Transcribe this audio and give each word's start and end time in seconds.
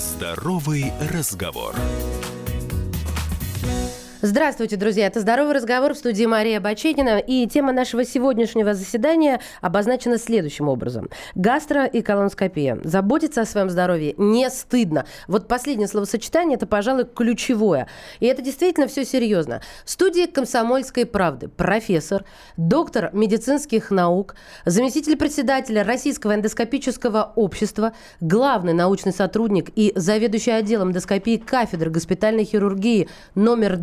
Здоровый 0.00 0.94
разговор. 1.12 1.74
Здравствуйте, 4.22 4.76
друзья. 4.76 5.06
Это 5.06 5.20
«Здоровый 5.20 5.54
разговор» 5.54 5.94
в 5.94 5.96
студии 5.96 6.26
Мария 6.26 6.60
Баченина. 6.60 7.20
И 7.20 7.46
тема 7.46 7.72
нашего 7.72 8.04
сегодняшнего 8.04 8.74
заседания 8.74 9.40
обозначена 9.62 10.18
следующим 10.18 10.68
образом. 10.68 11.08
Гастро 11.34 11.86
и 11.86 12.02
колоноскопия. 12.02 12.78
Заботиться 12.84 13.40
о 13.40 13.46
своем 13.46 13.70
здоровье 13.70 14.12
не 14.18 14.50
стыдно. 14.50 15.06
Вот 15.26 15.48
последнее 15.48 15.88
словосочетание– 15.88 16.56
это, 16.58 16.66
пожалуй, 16.66 17.06
ключевое. 17.06 17.88
И 18.18 18.26
это 18.26 18.42
действительно 18.42 18.88
все 18.88 19.06
серьезно. 19.06 19.62
В 19.86 19.90
студии 19.90 20.26
«Комсомольской 20.26 21.06
правды» 21.06 21.48
профессор, 21.48 22.26
доктор 22.58 23.08
медицинских 23.14 23.90
наук, 23.90 24.34
заместитель 24.66 25.16
председателя 25.16 25.82
Российского 25.82 26.34
эндоскопического 26.34 27.32
общества, 27.36 27.94
главный 28.20 28.74
научный 28.74 29.14
сотрудник 29.14 29.70
и 29.76 29.94
заведующий 29.96 30.50
отделом 30.50 30.90
эндоскопии 30.90 31.38
кафедры 31.38 31.88
госпитальной 31.88 32.44
хирургии 32.44 33.08
номер 33.34 33.78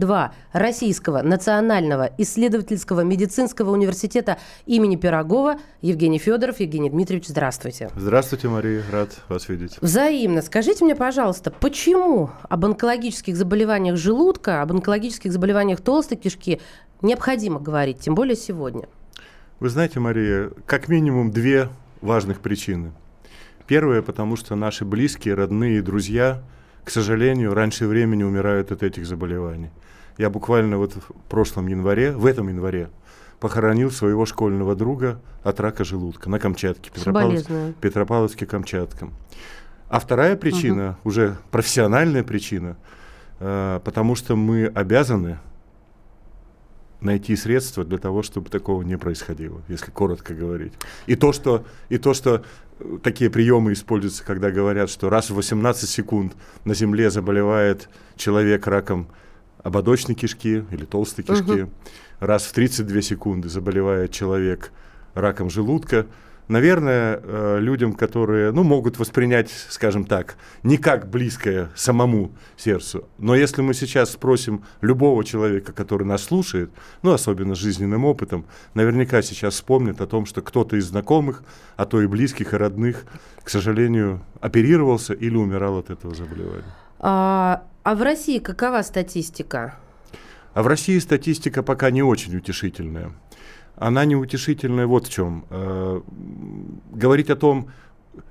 Российского 0.53 1.21
национального 1.21 2.09
исследовательского 2.17 3.01
медицинского 3.01 3.71
университета 3.71 4.37
имени 4.65 4.95
Пирогова 4.95 5.57
Евгений 5.81 6.19
Федоров. 6.19 6.59
Евгений 6.59 6.89
Дмитриевич, 6.89 7.27
здравствуйте. 7.27 7.89
Здравствуйте, 7.95 8.47
Мария, 8.47 8.83
рад 8.91 9.19
вас 9.29 9.49
видеть. 9.49 9.77
Взаимно. 9.81 10.41
Скажите 10.41 10.85
мне, 10.85 10.95
пожалуйста, 10.95 11.51
почему 11.51 12.29
об 12.49 12.65
онкологических 12.65 13.35
заболеваниях 13.35 13.97
желудка, 13.97 14.61
об 14.61 14.71
онкологических 14.71 15.31
заболеваниях 15.31 15.81
толстой 15.81 16.17
кишки 16.17 16.61
необходимо 17.01 17.59
говорить, 17.59 17.99
тем 17.99 18.15
более 18.15 18.35
сегодня? 18.35 18.87
Вы 19.59 19.69
знаете, 19.69 19.99
Мария, 19.99 20.51
как 20.65 20.87
минимум 20.87 21.31
две 21.31 21.69
важных 22.01 22.41
причины. 22.41 22.91
Первое, 23.65 24.01
потому 24.01 24.35
что 24.35 24.55
наши 24.55 24.85
близкие, 24.85 25.33
родные, 25.33 25.81
друзья, 25.81 26.41
к 26.83 26.89
сожалению, 26.89 27.53
раньше 27.53 27.85
времени 27.85 28.23
умирают 28.23 28.71
от 28.71 28.81
этих 28.81 29.05
заболеваний. 29.05 29.71
Я 30.17 30.29
буквально 30.29 30.77
вот 30.77 30.93
в 30.93 31.11
прошлом 31.29 31.67
январе, 31.67 32.11
в 32.11 32.25
этом 32.25 32.47
январе, 32.49 32.89
похоронил 33.39 33.91
своего 33.91 34.25
школьного 34.25 34.75
друга 34.75 35.21
от 35.43 35.59
рака 35.59 35.83
желудка 35.83 36.29
на 36.29 36.39
Камчатке, 36.39 36.89
Петропавловск, 36.91 37.49
Петропавловске-Камчатском. 37.81 39.11
А 39.89 39.99
вторая 39.99 40.35
причина, 40.35 40.97
угу. 41.01 41.09
уже 41.09 41.37
профессиональная 41.51 42.23
причина, 42.23 42.77
э, 43.39 43.79
потому 43.83 44.15
что 44.15 44.35
мы 44.35 44.65
обязаны 44.65 45.39
найти 46.99 47.35
средства 47.35 47.85
для 47.85 47.99
того, 47.99 48.23
чтобы 48.23 48.49
такого 48.49 48.81
не 48.81 48.97
происходило, 48.97 49.61
если 49.67 49.91
коротко 49.91 50.33
говорить. 50.33 50.73
И 51.05 51.15
то, 51.15 51.31
что, 51.31 51.63
и 51.89 51.99
то, 51.99 52.13
что 52.13 52.43
э, 52.79 52.97
такие 53.03 53.29
приемы 53.29 53.73
используются, 53.73 54.25
когда 54.25 54.49
говорят, 54.49 54.89
что 54.89 55.09
раз 55.09 55.29
в 55.29 55.35
18 55.35 55.87
секунд 55.87 56.33
на 56.65 56.73
Земле 56.73 57.11
заболевает 57.11 57.87
человек 58.15 58.65
раком 58.65 59.07
ободочной 59.67 60.15
кишки 60.15 60.63
или 60.71 60.85
толстой 60.85 61.25
кишки. 61.25 61.63
Угу. 61.63 61.71
Раз 62.21 62.43
в 62.45 62.53
32 62.53 63.01
секунды 63.01 63.49
заболевает 63.49 64.11
человек 64.11 64.71
раком 65.13 65.49
желудка. 65.49 66.07
Наверное, 66.47 67.19
э, 67.21 67.57
людям, 67.59 67.91
которые 67.91 68.53
ну, 68.53 68.63
могут 68.63 68.97
воспринять, 68.97 69.49
скажем 69.69 70.05
так, 70.05 70.37
не 70.63 70.77
как 70.77 71.09
близкое 71.09 71.69
самому 71.75 72.31
сердцу. 72.55 73.09
Но 73.17 73.35
если 73.35 73.61
мы 73.61 73.73
сейчас 73.73 74.11
спросим 74.11 74.63
любого 74.79 75.25
человека, 75.25 75.73
который 75.73 76.07
нас 76.07 76.23
слушает, 76.23 76.71
ну, 77.01 77.11
особенно 77.11 77.53
с 77.53 77.57
жизненным 77.57 78.05
опытом, 78.05 78.45
наверняка 78.73 79.21
сейчас 79.21 79.55
вспомнит 79.55 79.99
о 79.99 80.07
том, 80.07 80.25
что 80.25 80.41
кто-то 80.41 80.77
из 80.77 80.85
знакомых, 80.85 81.43
а 81.75 81.85
то 81.85 82.01
и 82.01 82.07
близких, 82.07 82.53
и 82.53 82.57
родных, 82.57 83.03
к 83.43 83.49
сожалению, 83.49 84.21
оперировался 84.39 85.13
или 85.13 85.35
умирал 85.35 85.77
от 85.77 85.89
этого 85.89 86.15
заболевания. 86.15 86.63
А, 86.99 87.63
а 87.87 87.95
в 87.95 88.01
России 88.01 88.39
какова 88.39 88.81
статистика? 88.81 89.75
А 90.53 90.61
в 90.61 90.67
России 90.67 90.99
статистика 90.99 91.63
пока 91.63 91.89
не 91.89 92.03
очень 92.03 92.35
утешительная. 92.35 93.13
Она 93.77 94.03
не 94.03 94.13
утешительная 94.13 94.85
вот 94.85 95.07
в 95.07 95.09
чем. 95.09 95.45
Э, 95.49 96.01
говорить 96.91 97.29
о 97.29 97.37
том, 97.37 97.69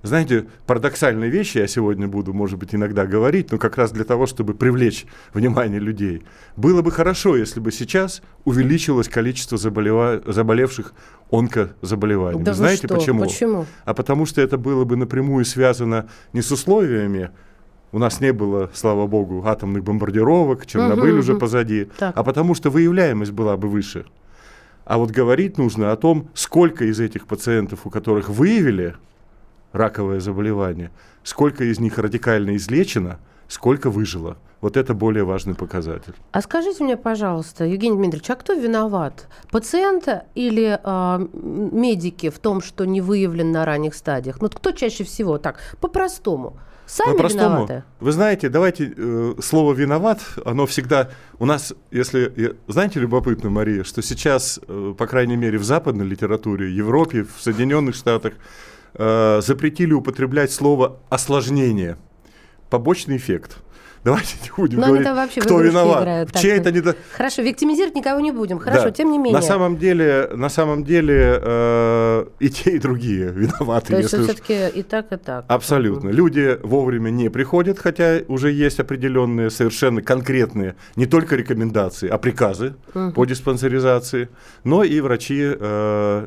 знаете, 0.02 0.46
парадоксальные 0.66 1.30
вещи 1.30 1.56
я 1.56 1.66
сегодня 1.68 2.06
буду, 2.06 2.34
может 2.34 2.58
быть, 2.58 2.74
иногда 2.74 3.06
говорить, 3.06 3.50
но 3.50 3.56
как 3.56 3.78
раз 3.78 3.92
для 3.92 4.04
того, 4.04 4.26
чтобы 4.26 4.52
привлечь 4.52 5.06
внимание 5.32 5.80
людей. 5.80 6.24
Было 6.56 6.82
бы 6.82 6.90
хорошо, 6.90 7.34
если 7.34 7.58
бы 7.58 7.72
сейчас 7.72 8.20
увеличилось 8.44 9.08
количество 9.08 9.56
заболева... 9.56 10.22
заболевших 10.26 10.92
онкозаболеваниями. 11.30 12.44
Да 12.44 12.52
Знаете 12.52 12.88
что? 12.88 12.96
почему? 12.96 13.22
Почему? 13.22 13.64
А 13.86 13.94
потому 13.94 14.26
что 14.26 14.42
это 14.42 14.58
было 14.58 14.84
бы 14.84 14.96
напрямую 14.96 15.46
связано 15.46 16.10
не 16.34 16.42
с 16.42 16.52
условиями 16.52 17.30
у 17.96 17.98
нас 17.98 18.20
не 18.20 18.30
было, 18.30 18.68
слава 18.74 19.06
богу, 19.06 19.42
атомных 19.46 19.82
бомбардировок, 19.82 20.66
Чернобыль 20.66 21.12
угу, 21.12 21.20
уже 21.20 21.32
угу. 21.32 21.40
позади, 21.40 21.88
так. 21.96 22.14
а 22.14 22.22
потому 22.22 22.54
что 22.54 22.68
выявляемость 22.68 23.32
была 23.32 23.56
бы 23.56 23.68
выше. 23.68 24.04
А 24.84 24.98
вот 24.98 25.10
говорить 25.10 25.56
нужно 25.56 25.92
о 25.92 25.96
том, 25.96 26.28
сколько 26.34 26.84
из 26.84 27.00
этих 27.00 27.26
пациентов, 27.26 27.86
у 27.86 27.90
которых 27.90 28.28
выявили 28.28 28.96
раковое 29.72 30.20
заболевание, 30.20 30.90
сколько 31.24 31.64
из 31.64 31.80
них 31.80 31.96
радикально 31.98 32.56
излечено, 32.56 33.18
сколько 33.48 33.88
выжило. 33.88 34.36
Вот 34.60 34.76
это 34.76 34.92
более 34.92 35.24
важный 35.24 35.54
показатель. 35.54 36.12
А 36.32 36.42
скажите 36.42 36.84
мне, 36.84 36.98
пожалуйста, 36.98 37.64
Евгений 37.64 37.96
Дмитриевич, 37.96 38.28
а 38.28 38.34
кто 38.34 38.52
виноват? 38.52 39.26
Пациента 39.50 40.24
или 40.34 40.78
э, 40.84 41.28
медики 41.32 42.28
в 42.28 42.38
том, 42.40 42.60
что 42.60 42.84
не 42.84 43.00
выявлен 43.00 43.52
на 43.52 43.64
ранних 43.64 43.94
стадиях? 43.94 44.42
Ну, 44.42 44.50
кто 44.50 44.72
чаще 44.72 45.04
всего 45.04 45.38
так, 45.38 45.60
по-простому? 45.80 46.58
Сами 46.86 47.12
По-простому, 47.12 47.66
виноваты. 47.66 47.84
Вы 47.98 48.12
знаете, 48.12 48.48
давайте 48.48 48.94
э, 48.96 49.34
слово 49.42 49.72
виноват, 49.72 50.20
оно 50.44 50.66
всегда 50.66 51.10
у 51.40 51.44
нас, 51.44 51.74
если 51.90 52.56
знаете, 52.68 53.00
любопытно, 53.00 53.50
Мария, 53.50 53.82
что 53.82 54.02
сейчас, 54.02 54.60
э, 54.66 54.94
по 54.96 55.06
крайней 55.06 55.36
мере, 55.36 55.58
в 55.58 55.64
западной 55.64 56.06
литературе, 56.06 56.72
Европе, 56.72 57.24
в 57.24 57.42
Соединенных 57.42 57.96
Штатах 57.96 58.34
э, 58.94 59.40
запретили 59.42 59.92
употреблять 59.92 60.52
слово 60.52 61.00
осложнение, 61.08 61.96
побочный 62.70 63.16
эффект. 63.16 63.58
Давайте 64.06 64.36
не 64.40 64.50
будем 64.56 64.78
Но 64.78 64.86
говорить, 64.86 65.08
вообще 65.08 65.40
кто 65.40 65.60
виноват. 65.60 66.02
Играют, 66.02 66.32
чьей 66.34 66.58
это 66.58 66.70
не... 66.70 66.80
Хорошо, 67.16 67.42
виктимизировать 67.42 67.96
никого 67.96 68.20
не 68.20 68.30
будем. 68.30 68.60
Хорошо, 68.60 68.84
да. 68.84 68.90
тем 68.92 69.10
не 69.10 69.18
менее. 69.18 69.34
На 69.34 69.42
самом 69.42 69.78
деле, 69.78 70.30
на 70.32 70.48
самом 70.48 70.84
деле 70.84 71.40
э, 71.42 72.26
и 72.38 72.48
те, 72.48 72.76
и 72.76 72.78
другие 72.78 73.30
виноваты. 73.34 73.94
То 73.94 73.98
есть 73.98 74.10
все-таки 74.10 74.68
и 74.68 74.84
так, 74.84 75.12
и 75.12 75.16
так. 75.16 75.44
Абсолютно. 75.48 76.10
Люди 76.10 76.56
вовремя 76.62 77.10
не 77.10 77.30
приходят, 77.30 77.80
хотя 77.80 78.20
уже 78.28 78.52
есть 78.52 78.78
определенные 78.78 79.50
совершенно 79.50 80.02
конкретные 80.02 80.76
не 80.94 81.06
только 81.06 81.34
рекомендации, 81.34 82.08
а 82.08 82.16
приказы 82.16 82.76
угу. 82.94 83.10
по 83.10 83.24
диспансеризации. 83.24 84.28
Но 84.62 84.84
и 84.84 85.00
врачи, 85.00 85.40
э, 85.42 86.26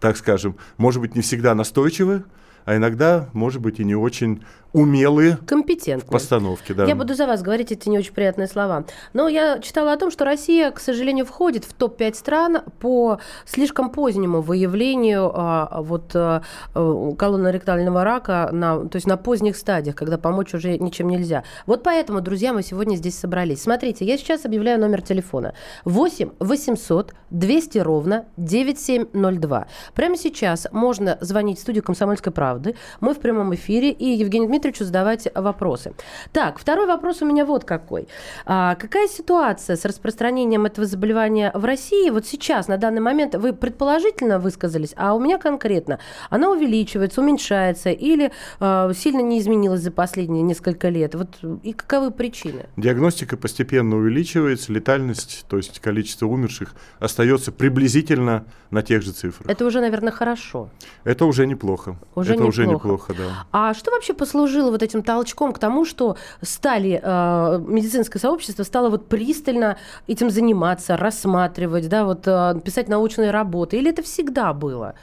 так 0.00 0.16
скажем, 0.16 0.56
может 0.78 1.02
быть, 1.02 1.14
не 1.14 1.20
всегда 1.20 1.54
настойчивы, 1.54 2.24
а 2.64 2.76
иногда, 2.76 3.28
может 3.32 3.60
быть, 3.60 3.80
и 3.80 3.84
не 3.84 3.94
очень 3.94 4.42
умелые 4.72 5.38
Компетентные. 5.46 6.06
в 6.06 6.10
постановке. 6.10 6.74
Да. 6.74 6.84
Я 6.84 6.94
буду 6.94 7.14
за 7.14 7.26
вас 7.26 7.42
говорить 7.42 7.72
эти 7.72 7.88
не 7.88 7.98
очень 7.98 8.12
приятные 8.12 8.46
слова. 8.46 8.84
Но 9.12 9.28
я 9.28 9.58
читала 9.58 9.92
о 9.92 9.96
том, 9.96 10.10
что 10.10 10.24
Россия, 10.24 10.70
к 10.70 10.80
сожалению, 10.80 11.26
входит 11.26 11.64
в 11.64 11.72
топ-5 11.72 12.14
стран 12.14 12.58
по 12.78 13.18
слишком 13.44 13.90
позднему 13.90 14.40
выявлению 14.40 15.30
а, 15.34 15.82
вот, 15.82 16.12
а, 16.14 16.42
колоноректального 16.74 18.04
рака, 18.04 18.50
на, 18.52 18.88
то 18.88 18.96
есть 18.96 19.06
на 19.06 19.16
поздних 19.16 19.56
стадиях, 19.56 19.96
когда 19.96 20.18
помочь 20.18 20.54
уже 20.54 20.78
ничем 20.78 21.08
нельзя. 21.08 21.44
Вот 21.66 21.82
поэтому, 21.82 22.20
друзья, 22.20 22.52
мы 22.52 22.62
сегодня 22.62 22.96
здесь 22.96 23.18
собрались. 23.18 23.62
Смотрите, 23.62 24.04
я 24.04 24.16
сейчас 24.16 24.44
объявляю 24.44 24.80
номер 24.80 25.02
телефона. 25.02 25.54
8 25.84 26.30
800 26.38 27.14
200 27.30 27.78
ровно 27.78 28.26
9702. 28.36 29.66
Прямо 29.94 30.16
сейчас 30.16 30.66
можно 30.72 31.18
звонить 31.20 31.58
в 31.58 31.62
студию 31.62 31.82
«Комсомольской 31.82 32.32
правды». 32.32 32.74
Мы 33.00 33.14
в 33.14 33.18
прямом 33.18 33.54
эфире, 33.54 33.90
и 33.90 34.06
Евгений 34.06 34.46
Дмитриевич 34.46 34.59
Дмитриевичу 34.60 34.84
задавать 34.84 35.26
вопросы. 35.34 35.94
Так, 36.32 36.58
второй 36.58 36.86
вопрос 36.86 37.22
у 37.22 37.26
меня 37.26 37.46
вот 37.46 37.64
какой. 37.64 38.08
А, 38.44 38.74
какая 38.74 39.08
ситуация 39.08 39.76
с 39.76 39.84
распространением 39.86 40.66
этого 40.66 40.86
заболевания 40.86 41.50
в 41.54 41.64
России? 41.64 42.10
Вот 42.10 42.26
сейчас, 42.26 42.68
на 42.68 42.76
данный 42.76 43.00
момент, 43.00 43.34
вы 43.34 43.54
предположительно 43.54 44.38
высказались, 44.38 44.92
а 44.96 45.14
у 45.14 45.20
меня 45.20 45.38
конкретно. 45.38 45.98
Она 46.28 46.50
увеличивается, 46.50 47.22
уменьшается 47.22 47.88
или 47.90 48.32
а, 48.60 48.92
сильно 48.92 49.20
не 49.22 49.38
изменилась 49.38 49.80
за 49.80 49.90
последние 49.90 50.42
несколько 50.42 50.90
лет? 50.90 51.14
Вот 51.14 51.38
и 51.62 51.72
каковы 51.72 52.10
причины? 52.10 52.66
Диагностика 52.76 53.38
постепенно 53.38 53.96
увеличивается, 53.96 54.72
летальность, 54.74 55.46
то 55.48 55.56
есть 55.56 55.80
количество 55.80 56.26
умерших, 56.26 56.74
остается 56.98 57.50
приблизительно 57.50 58.44
на 58.70 58.82
тех 58.82 59.00
же 59.02 59.12
цифрах. 59.12 59.48
Это 59.48 59.64
уже, 59.64 59.80
наверное, 59.80 60.12
хорошо. 60.12 60.68
Это 61.04 61.24
уже 61.24 61.46
неплохо. 61.46 61.96
Уже 62.14 62.34
Это 62.34 62.42
неплохо. 62.42 62.48
уже 62.50 62.66
неплохо, 62.66 63.14
да. 63.14 63.46
А 63.52 63.72
что 63.74 63.90
вообще 63.90 64.12
послужило 64.12 64.49
послужило 64.50 64.70
вот 64.70 64.82
этим 64.82 65.02
толчком 65.02 65.52
к 65.52 65.58
тому, 65.58 65.84
что 65.84 66.16
стали, 66.42 67.00
э, 67.02 67.60
медицинское 67.66 68.18
сообщество 68.18 68.64
стало 68.64 68.90
вот 68.90 69.08
пристально 69.08 69.76
этим 70.08 70.30
заниматься, 70.30 70.96
рассматривать, 70.96 71.88
да, 71.88 72.04
вот 72.04 72.26
э, 72.26 72.60
писать 72.64 72.88
научные 72.88 73.30
работы? 73.30 73.76
Или 73.78 73.90
это 73.90 74.02
всегда 74.02 74.52
было? 74.52 74.94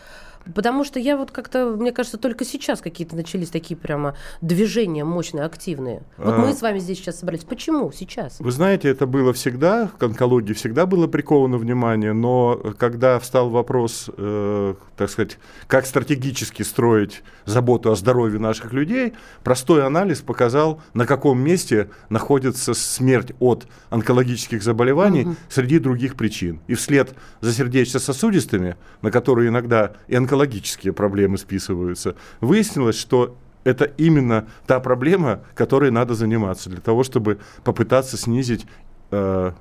Потому 0.53 0.83
что 0.83 0.99
я 0.99 1.17
вот 1.17 1.31
как-то, 1.31 1.75
мне 1.77 1.91
кажется, 1.91 2.17
только 2.17 2.45
сейчас 2.45 2.81
какие-то 2.81 3.15
начались 3.15 3.49
такие 3.49 3.77
прямо 3.77 4.15
движения 4.41 5.03
мощные, 5.03 5.44
активные. 5.44 6.03
Вот 6.17 6.33
А. 6.33 6.38
мы 6.38 6.53
с 6.53 6.61
вами 6.61 6.79
здесь 6.79 6.97
сейчас 6.99 7.19
собрались. 7.19 7.44
Почему 7.44 7.91
сейчас? 7.91 8.39
Вы 8.39 8.51
знаете, 8.51 8.89
это 8.89 9.05
было 9.05 9.33
всегда, 9.33 9.89
к 9.97 10.03
онкологии 10.03 10.53
всегда 10.53 10.85
было 10.85 11.07
приковано 11.07 11.57
внимание, 11.57 12.13
но 12.13 12.55
когда 12.77 13.19
встал 13.19 13.49
вопрос, 13.49 14.09
э, 14.17 14.75
так 14.95 15.09
сказать, 15.09 15.38
как 15.67 15.85
стратегически 15.85 16.63
строить 16.63 17.23
заботу 17.45 17.91
о 17.91 17.95
здоровье 17.95 18.39
наших 18.39 18.73
людей, 18.73 19.13
простой 19.44 19.85
анализ 19.85 20.21
показал, 20.21 20.81
на 20.94 21.05
каком 21.05 21.39
месте 21.39 21.89
находится 22.09 22.73
смерть 22.73 23.33
от 23.39 23.65
онкологических 23.89 24.61
заболеваний 24.63 25.27
среди 25.49 25.79
других 25.79 26.15
причин. 26.15 26.61
И 26.67 26.75
вслед 26.75 27.13
за 27.41 27.53
сердечно-сосудистыми, 27.53 28.75
на 29.01 29.11
которые 29.11 29.49
иногда 29.49 29.94
и 30.07 30.15
онкологические 30.15 30.36
проблемы 30.91 31.37
списываются, 31.37 32.15
выяснилось, 32.41 32.97
что 32.97 33.37
это 33.63 33.85
именно 33.85 34.47
та 34.65 34.79
проблема, 34.79 35.41
которой 35.53 35.91
надо 35.91 36.13
заниматься 36.13 36.69
для 36.69 36.79
того, 36.79 37.03
чтобы 37.03 37.39
попытаться 37.63 38.17
снизить 38.17 38.65
э, 39.11 39.51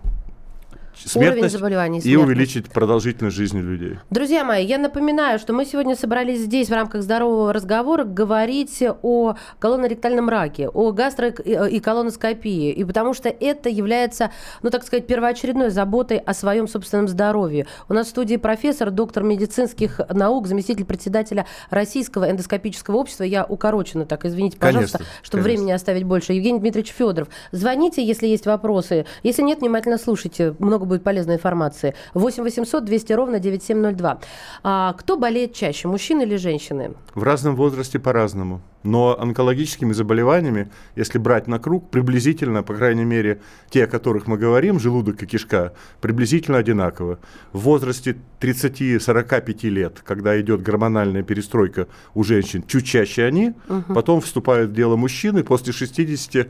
смертность 1.04 1.54
заболеваний, 1.54 2.00
и 2.00 2.16
увеличить 2.16 2.68
продолжительность 2.70 3.36
жизни 3.36 3.60
людей. 3.60 3.98
Друзья 4.10 4.44
мои, 4.44 4.64
я 4.64 4.78
напоминаю, 4.78 5.38
что 5.38 5.52
мы 5.52 5.64
сегодня 5.64 5.94
собрались 5.96 6.40
здесь 6.40 6.68
в 6.68 6.72
рамках 6.72 7.02
здорового 7.02 7.52
разговора 7.52 8.04
говорить 8.04 8.82
о 9.02 9.34
колоноректальном 9.58 10.28
раке, 10.28 10.68
о 10.68 10.92
гастро- 10.92 11.68
и 11.68 11.80
колоноскопии, 11.80 12.72
и 12.72 12.84
потому 12.84 13.14
что 13.14 13.28
это 13.28 13.68
является, 13.68 14.30
ну 14.62 14.70
так 14.70 14.84
сказать, 14.84 15.06
первоочередной 15.06 15.70
заботой 15.70 16.18
о 16.18 16.34
своем 16.34 16.68
собственном 16.68 17.08
здоровье. 17.08 17.66
У 17.88 17.94
нас 17.94 18.06
в 18.06 18.10
студии 18.10 18.36
профессор, 18.36 18.90
доктор 18.90 19.22
медицинских 19.22 20.00
наук, 20.08 20.46
заместитель 20.46 20.84
председателя 20.84 21.46
Российского 21.70 22.30
эндоскопического 22.30 22.96
общества. 22.96 23.24
Я 23.24 23.44
укороченно 23.44 24.06
так, 24.06 24.24
извините, 24.24 24.58
пожалуйста, 24.58 24.98
Конечно, 24.98 25.14
чтобы 25.22 25.42
конечно. 25.42 25.60
времени 25.60 25.72
оставить 25.74 26.04
больше. 26.04 26.32
Евгений 26.32 26.60
Дмитриевич 26.60 26.92
Федоров. 26.92 27.28
Звоните, 27.52 28.04
если 28.04 28.26
есть 28.26 28.46
вопросы. 28.46 29.06
Если 29.22 29.42
нет, 29.42 29.60
внимательно 29.60 29.98
слушайте. 29.98 30.54
Много 30.58 30.85
будет 30.86 31.04
полезной 31.04 31.34
информации. 31.34 31.94
8 32.14 32.42
800 32.42 32.84
200 32.84 33.12
ровно 33.12 33.38
9702. 33.38 34.18
А, 34.62 34.92
кто 34.94 35.16
болеет 35.16 35.54
чаще, 35.54 35.88
мужчины 35.88 36.22
или 36.22 36.36
женщины? 36.36 36.94
В 37.14 37.22
разном 37.22 37.56
возрасте 37.56 37.98
по-разному. 37.98 38.60
Но 38.86 39.20
онкологическими 39.20 39.92
заболеваниями, 39.92 40.70
если 40.94 41.18
брать 41.18 41.48
на 41.48 41.58
круг, 41.58 41.90
приблизительно, 41.90 42.62
по 42.62 42.74
крайней 42.74 43.04
мере, 43.04 43.40
те, 43.68 43.84
о 43.84 43.86
которых 43.88 44.28
мы 44.28 44.38
говорим, 44.38 44.78
желудок 44.78 45.22
и 45.22 45.26
кишка, 45.26 45.72
приблизительно 46.00 46.58
одинаково. 46.58 47.18
В 47.52 47.60
возрасте 47.60 48.16
30-45 48.40 49.68
лет, 49.70 50.02
когда 50.04 50.40
идет 50.40 50.62
гормональная 50.62 51.24
перестройка 51.24 51.88
у 52.14 52.22
женщин, 52.22 52.62
чуть 52.66 52.86
чаще 52.86 53.24
они, 53.24 53.54
потом 53.88 54.20
вступают 54.20 54.70
в 54.70 54.74
дело 54.74 54.94
мужчины, 54.94 55.42
после 55.42 55.72
60 55.72 56.46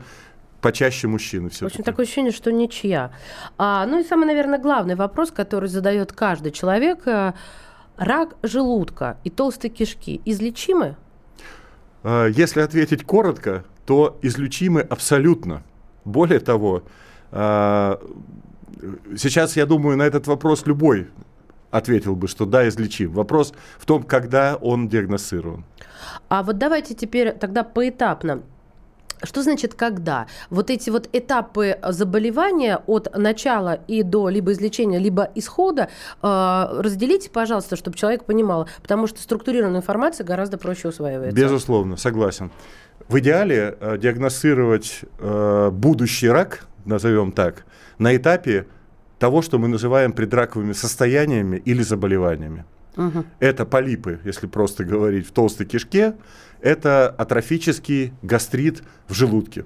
почаще 0.61 1.07
мужчины 1.07 1.49
В 1.49 1.53
все 1.53 1.65
общем, 1.65 1.83
такое 1.83 2.05
ощущение, 2.05 2.31
что 2.31 2.51
ничья. 2.51 3.11
А, 3.57 3.85
ну 3.85 3.99
и 3.99 4.03
самый, 4.03 4.25
наверное, 4.25 4.59
главный 4.59 4.95
вопрос, 4.95 5.31
который 5.31 5.69
задает 5.69 6.11
каждый 6.13 6.51
человек. 6.51 7.07
э, 7.07 7.33
Рак 7.97 8.35
желудка 8.43 9.17
и 9.23 9.29
толстой 9.29 9.71
кишки 9.71 10.21
излечимы? 10.25 10.95
А, 12.03 12.27
Если 12.27 12.61
ответить 12.61 13.03
коротко, 13.03 13.63
то 13.85 14.17
излечимы 14.21 14.81
абсолютно. 14.81 15.63
Более 16.05 16.39
того, 16.39 16.83
а, 17.31 17.99
сейчас, 19.17 19.55
я 19.55 19.65
думаю, 19.65 19.97
на 19.97 20.03
этот 20.03 20.27
вопрос 20.27 20.65
любой 20.65 21.07
ответил 21.71 22.15
бы, 22.15 22.27
что 22.27 22.45
да, 22.45 22.67
излечим. 22.67 23.11
Вопрос 23.11 23.53
в 23.77 23.85
том, 23.85 24.03
когда 24.03 24.55
он 24.55 24.87
диагностирован. 24.87 25.65
А 26.29 26.43
вот 26.43 26.57
давайте 26.57 26.93
теперь 26.93 27.31
тогда 27.33 27.63
поэтапно. 27.63 28.43
Что 29.23 29.41
значит 29.41 29.73
когда? 29.73 30.27
Вот 30.49 30.69
эти 30.69 30.89
вот 30.89 31.09
этапы 31.13 31.77
заболевания 31.89 32.79
от 32.87 33.15
начала 33.17 33.79
и 33.87 34.03
до 34.03 34.29
либо 34.29 34.51
излечения, 34.51 34.99
либо 34.99 35.29
исхода 35.35 35.89
э, 36.21 36.81
разделите, 36.81 37.29
пожалуйста, 37.29 37.75
чтобы 37.75 37.97
человек 37.97 38.25
понимал, 38.25 38.67
потому 38.81 39.07
что 39.07 39.21
структурированная 39.21 39.79
информация 39.79 40.25
гораздо 40.25 40.57
проще 40.57 40.89
усваивается. 40.89 41.35
Безусловно, 41.35 41.97
согласен. 41.97 42.51
В 43.07 43.19
идеале 43.19 43.77
э, 43.79 43.97
диагностировать 43.97 45.01
э, 45.19 45.69
будущий 45.71 46.29
рак, 46.29 46.67
назовем 46.85 47.31
так, 47.31 47.65
на 47.97 48.15
этапе 48.15 48.67
того, 49.19 49.41
что 49.41 49.57
мы 49.57 49.67
называем 49.67 50.11
предраковыми 50.13 50.73
состояниями 50.73 51.57
или 51.57 51.81
заболеваниями. 51.81 52.65
Мгм. 52.95 53.25
Это 53.39 53.65
полипы, 53.65 54.19
если 54.23 54.47
просто 54.47 54.83
говорить, 54.83 55.27
в 55.27 55.31
толстой 55.31 55.65
кишке. 55.65 56.15
Это 56.61 57.09
атрофический 57.09 58.13
гастрит 58.21 58.83
в 59.07 59.13
желудке. 59.13 59.65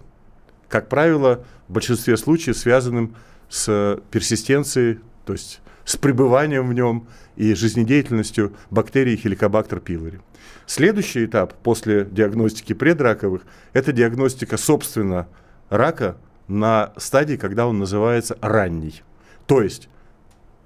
Как 0.67 0.89
правило, 0.89 1.43
в 1.67 1.73
большинстве 1.73 2.17
случаев 2.17 2.57
связанным 2.57 3.15
с 3.49 3.99
персистенцией, 4.11 4.99
то 5.25 5.33
есть 5.33 5.61
с 5.85 5.97
пребыванием 5.97 6.67
в 6.67 6.73
нем 6.73 7.07
и 7.35 7.53
жизнедеятельностью 7.53 8.53
бактерий 8.69 9.17
хеликобактер 9.17 9.79
пилори. 9.79 10.19
Следующий 10.65 11.25
этап 11.25 11.53
после 11.63 12.05
диагностики 12.05 12.73
предраковых– 12.73 13.43
это 13.73 13.91
диагностика, 13.91 14.57
собственно, 14.57 15.27
рака 15.69 16.17
на 16.47 16.93
стадии, 16.97 17.35
когда 17.35 17.67
он 17.67 17.79
называется 17.79 18.37
ранний. 18.41 19.03
То 19.47 19.61
есть 19.61 19.89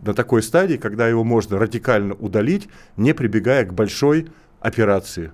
на 0.02 0.14
такой 0.14 0.44
стадии, 0.44 0.78
когда 0.78 1.08
его 1.08 1.24
можно 1.24 1.58
радикально 1.58 2.14
удалить, 2.16 2.68
не 2.98 3.14
прибегая 3.14 3.66
к 3.66 3.74
большой 3.74 4.28
операции. 4.60 5.32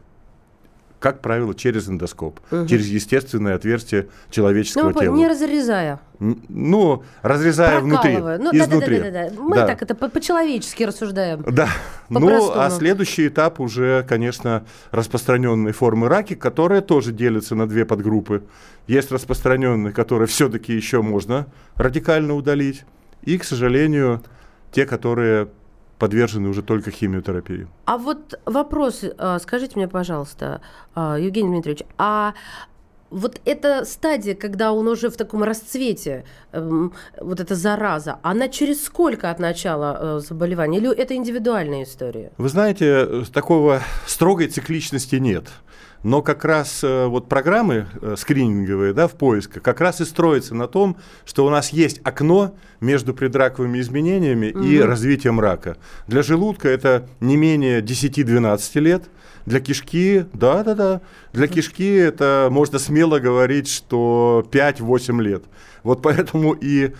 Как 1.02 1.20
правило, 1.22 1.56
через 1.56 1.90
эндоскоп, 1.90 2.40
Мгм. 2.52 2.68
через 2.68 2.86
естественное 2.86 3.56
отверстие 3.56 4.10
человеческого 4.30 4.90
Ну, 4.90 4.94
по- 4.94 5.00
тела. 5.00 5.16
не 5.16 5.28
разрезая, 5.28 6.00
Ну, 6.20 7.02
разрезая 7.24 7.80
внутри. 7.80 8.18
Ну, 8.18 8.52
изнутри. 8.54 9.00
да-да-да-да. 9.00 9.42
Мы 9.42 9.56
Да. 9.56 9.66
так 9.66 9.82
это 9.82 9.96
по- 9.96 10.10
по-человечески 10.10 10.84
рассуждаем. 10.84 11.44
Да. 11.50 11.70
Ну, 12.10 12.20
По-простому. 12.20 12.62
а 12.62 12.70
следующий 12.70 13.28
этап 13.30 13.60
уже, 13.60 14.06
конечно, 14.08 14.64
распространенные 14.92 15.74
формы 15.74 16.08
раки, 16.08 16.36
которые 16.36 16.82
тоже 16.82 17.12
делятся 17.12 17.56
на 17.56 17.68
две 17.68 17.84
подгруппы. 17.84 18.44
Есть 18.86 19.12
распространенные, 19.12 19.94
которые 19.94 20.28
все-таки 20.28 20.72
еще 20.72 21.02
можно 21.02 21.48
радикально 21.78 22.36
удалить, 22.36 22.84
и, 23.24 23.40
к 23.40 23.44
сожалению, 23.44 24.22
те, 24.72 24.86
которые 24.86 25.48
подвержены 26.02 26.50
уже 26.50 26.64
только 26.64 26.90
химиотерапии. 26.90 27.68
А 27.86 27.98
вот 27.98 28.40
вопрос, 28.46 29.04
э, 29.04 29.40
скажите 29.40 29.74
мне, 29.76 29.88
пожалуйста, 29.88 30.62
э, 30.96 31.18
Евгений 31.20 31.50
Дмитриевич, 31.50 31.84
а 31.98 32.34
вот 33.12 33.40
эта 33.46 33.86
стадия, 33.86 34.34
когда 34.34 34.72
он 34.72 34.88
уже 34.88 35.10
в 35.10 35.16
таком 35.16 35.44
расцвете, 35.44 36.24
эм, 36.54 36.94
вот 37.20 37.40
эта 37.40 37.56
зараза, 37.56 38.18
она 38.24 38.48
через 38.48 38.84
сколько 38.84 39.30
от 39.30 39.40
начала 39.40 39.98
э, 40.02 40.20
заболевания? 40.28 40.80
Или 40.80 40.90
это 40.92 41.14
индивидуальная 41.14 41.84
история? 41.84 42.32
Вы 42.38 42.50
знаете, 42.50 43.26
такого 43.32 43.82
строгой 44.08 44.48
цикличности 44.48 45.18
нет. 45.18 45.50
Но 46.04 46.22
как 46.22 46.46
раз 46.46 46.84
э, 46.84 47.06
вот 47.06 47.30
программы 47.30 47.86
э, 48.02 48.16
скрининговые 48.18 48.94
да, 48.94 49.08
в 49.08 49.12
поиске 49.12 49.60
как 49.60 49.82
раз 49.82 50.02
и 50.02 50.06
строятся 50.06 50.56
на 50.56 50.68
том, 50.68 50.98
что 51.26 51.46
у 51.46 51.50
нас 51.50 51.70
есть 51.70 52.02
окно 52.04 52.56
между 52.80 53.14
предраковыми 53.14 53.80
изменениями 53.80 54.48
и 54.48 54.80
Мгм. 54.80 54.88
развитием 54.88 55.40
рака. 55.40 55.78
Для 56.08 56.24
желудка 56.24 56.70
это 56.70 57.08
не 57.20 57.38
менее 57.38 57.82
10-12 57.82 58.80
лет. 58.80 59.04
Для 59.46 59.60
кишки, 59.60 60.26
да-да-да, 60.34 61.02
для 61.34 61.48
кишки 61.48 61.96
это 61.96 62.48
можно 62.52 62.78
смело 62.78 63.18
говорить, 63.20 63.68
что 63.68 64.46
5-8 64.52 65.20
лет. 65.22 65.44
Вот 65.84 66.02
поэтому 66.04 66.54
и 66.54 66.92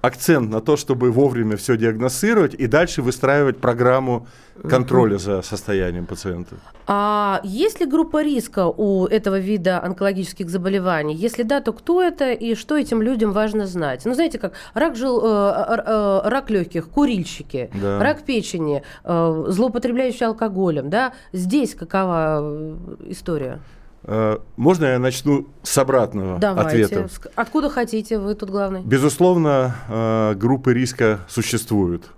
акцент 0.00 0.50
на 0.50 0.60
то, 0.60 0.76
чтобы 0.76 1.10
вовремя 1.10 1.56
все 1.56 1.76
диагностировать 1.76 2.54
и 2.54 2.66
дальше 2.66 3.02
выстраивать 3.02 3.58
программу 3.58 4.26
контроля 4.68 5.16
за 5.18 5.42
состоянием 5.42 6.06
пациента. 6.06 6.56
А 6.86 7.40
есть 7.44 7.80
ли 7.80 7.86
группа 7.86 8.22
риска 8.22 8.66
у 8.66 9.06
этого 9.06 9.38
вида 9.38 9.82
онкологических 9.82 10.50
заболеваний? 10.50 11.14
Если 11.14 11.44
да, 11.44 11.60
то 11.60 11.72
кто 11.72 12.02
это 12.02 12.32
и 12.32 12.54
что 12.54 12.76
этим 12.76 13.00
людям 13.00 13.32
важно 13.32 13.66
знать? 13.66 14.02
Ну, 14.04 14.14
знаете, 14.14 14.38
как 14.38 14.54
рак, 14.74 14.96
жел, 14.96 15.20
э, 15.22 15.28
э, 15.28 15.82
э, 15.86 16.20
рак 16.28 16.50
легких, 16.50 16.88
курильщики, 16.88 17.70
Да. 17.80 18.02
рак 18.02 18.22
печени, 18.22 18.82
э, 19.04 19.44
злоупотребляющие 19.48 20.26
алкоголем, 20.26 20.90
да? 20.90 21.12
Здесь 21.32 21.74
какова 21.74 22.40
э, 22.42 22.76
история? 23.08 23.60
Э, 24.04 24.38
Можно 24.56 24.86
я 24.86 24.98
начну 24.98 25.46
с 25.62 25.76
обратного 25.76 26.38
Давайте. 26.38 26.84
ответа? 26.84 27.08
Откуда 27.34 27.68
хотите, 27.68 28.18
вы 28.18 28.34
тут 28.34 28.50
главный. 28.50 28.82
Безусловно, 28.82 29.76
э, 29.88 30.34
группы 30.36 30.72
риска 30.72 31.20
существуют, 31.28 32.10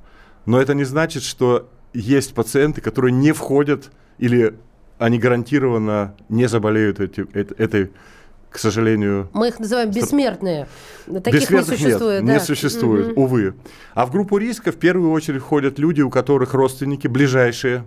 но 0.46 0.60
это 0.60 0.74
не 0.74 0.84
значит, 0.84 1.22
что 1.24 1.68
есть 1.92 2.34
пациенты, 2.34 2.80
которые 2.80 3.12
не 3.12 3.32
входят 3.32 3.90
или 4.18 4.54
они 4.98 5.18
гарантированно 5.18 6.14
не 6.28 6.46
заболеют 6.46 7.00
эти- 7.00 7.22
эт- 7.34 7.54
этой, 7.58 7.90
к 8.50 8.58
сожалению, 8.58 9.28
Мы 9.32 9.48
их 9.48 9.58
называем 9.58 9.90
бессмертные. 9.90 10.68
Таких 11.06 11.40
Бессмертных 11.42 11.78
не 11.80 11.84
существует. 11.84 12.22
нет, 12.22 12.26
да. 12.26 12.32
не 12.34 12.40
существует, 12.40 13.06
Мгм. 13.08 13.18
увы. 13.22 13.54
А 13.94 14.06
в 14.06 14.12
группу 14.12 14.38
риска 14.38 14.70
в 14.70 14.76
первую 14.76 15.10
очередь 15.10 15.40
входят 15.42 15.80
люди, 15.80 16.00
у 16.00 16.10
которых 16.10 16.54
родственники 16.54 17.08
ближайшие 17.08 17.82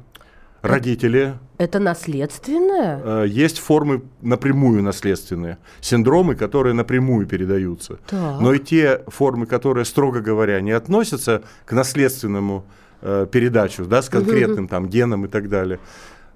родители. 0.67 1.33
Это 1.57 1.79
наследственное? 1.79 3.01
Э, 3.03 3.25
есть 3.27 3.59
формы 3.59 4.03
напрямую 4.21 4.83
наследственные, 4.83 5.57
синдромы, 5.81 6.35
которые 6.35 6.73
напрямую 6.73 7.27
передаются. 7.27 7.97
Так. 8.07 8.41
Но 8.41 8.53
и 8.53 8.59
те 8.59 9.01
формы, 9.07 9.45
которые, 9.45 9.85
строго 9.85 10.21
говоря, 10.21 10.59
не 10.61 10.71
относятся 10.71 11.43
к 11.65 11.71
наследственному 11.71 12.65
э, 13.01 13.27
передачу, 13.31 13.85
да, 13.85 14.01
с 14.01 14.09
конкретным 14.09 14.67
там 14.67 14.87
геном 14.87 15.25
и 15.25 15.27
так 15.27 15.49
далее, 15.49 15.79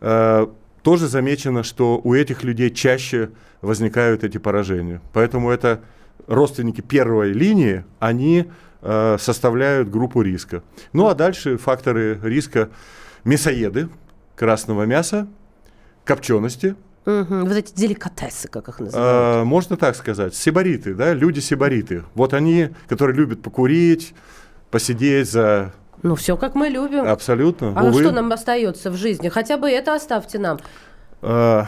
э, 0.01 0.47
тоже 0.83 1.07
замечено, 1.07 1.63
что 1.63 1.99
у 2.03 2.13
этих 2.13 2.43
людей 2.43 2.69
чаще 2.69 3.31
возникают 3.61 4.23
эти 4.23 4.37
поражения. 4.37 5.01
Поэтому 5.13 5.49
это 5.49 5.81
родственники 6.27 6.81
первой 6.81 7.33
линии, 7.33 7.83
они 7.99 8.45
э, 8.81 9.17
составляют 9.19 9.89
группу 9.89 10.21
риска. 10.21 10.63
Ну 10.93 11.07
а 11.07 11.15
дальше 11.15 11.57
факторы 11.57 12.19
риска 12.23 12.69
мясоеды, 13.23 13.89
красного 14.43 14.83
мяса, 14.83 15.27
копчености, 16.05 16.75
Мгм, 17.05 17.45
Вот 17.45 17.53
эти 17.55 17.73
деликатесы, 17.73 18.47
как 18.49 18.67
их 18.69 18.79
называют. 18.79 19.37
э, 19.37 19.43
можно 19.43 19.77
так 19.77 19.95
сказать, 19.95 20.35
сибариты, 20.35 20.93
да, 20.93 21.13
люди-сибариты. 21.13 22.03
Вот 22.13 22.33
они, 22.33 22.69
которые 22.87 23.15
любят 23.17 23.41
покурить, 23.41 24.13
посидеть 24.69 25.31
за 25.31 25.73
Ну, 26.03 26.15
все 26.15 26.37
как 26.37 26.55
мы 26.55 26.67
любим. 26.67 27.07
абсолютно. 27.07 27.73
А 27.75 27.83
увы. 27.85 28.01
что 28.03 28.11
нам 28.11 28.31
остается 28.31 28.91
в 28.91 28.95
жизни? 28.95 29.29
Хотя 29.29 29.57
бы 29.57 29.69
это 29.71 29.95
оставьте 29.95 30.37
нам. 30.39 30.59
Э, 31.21 31.63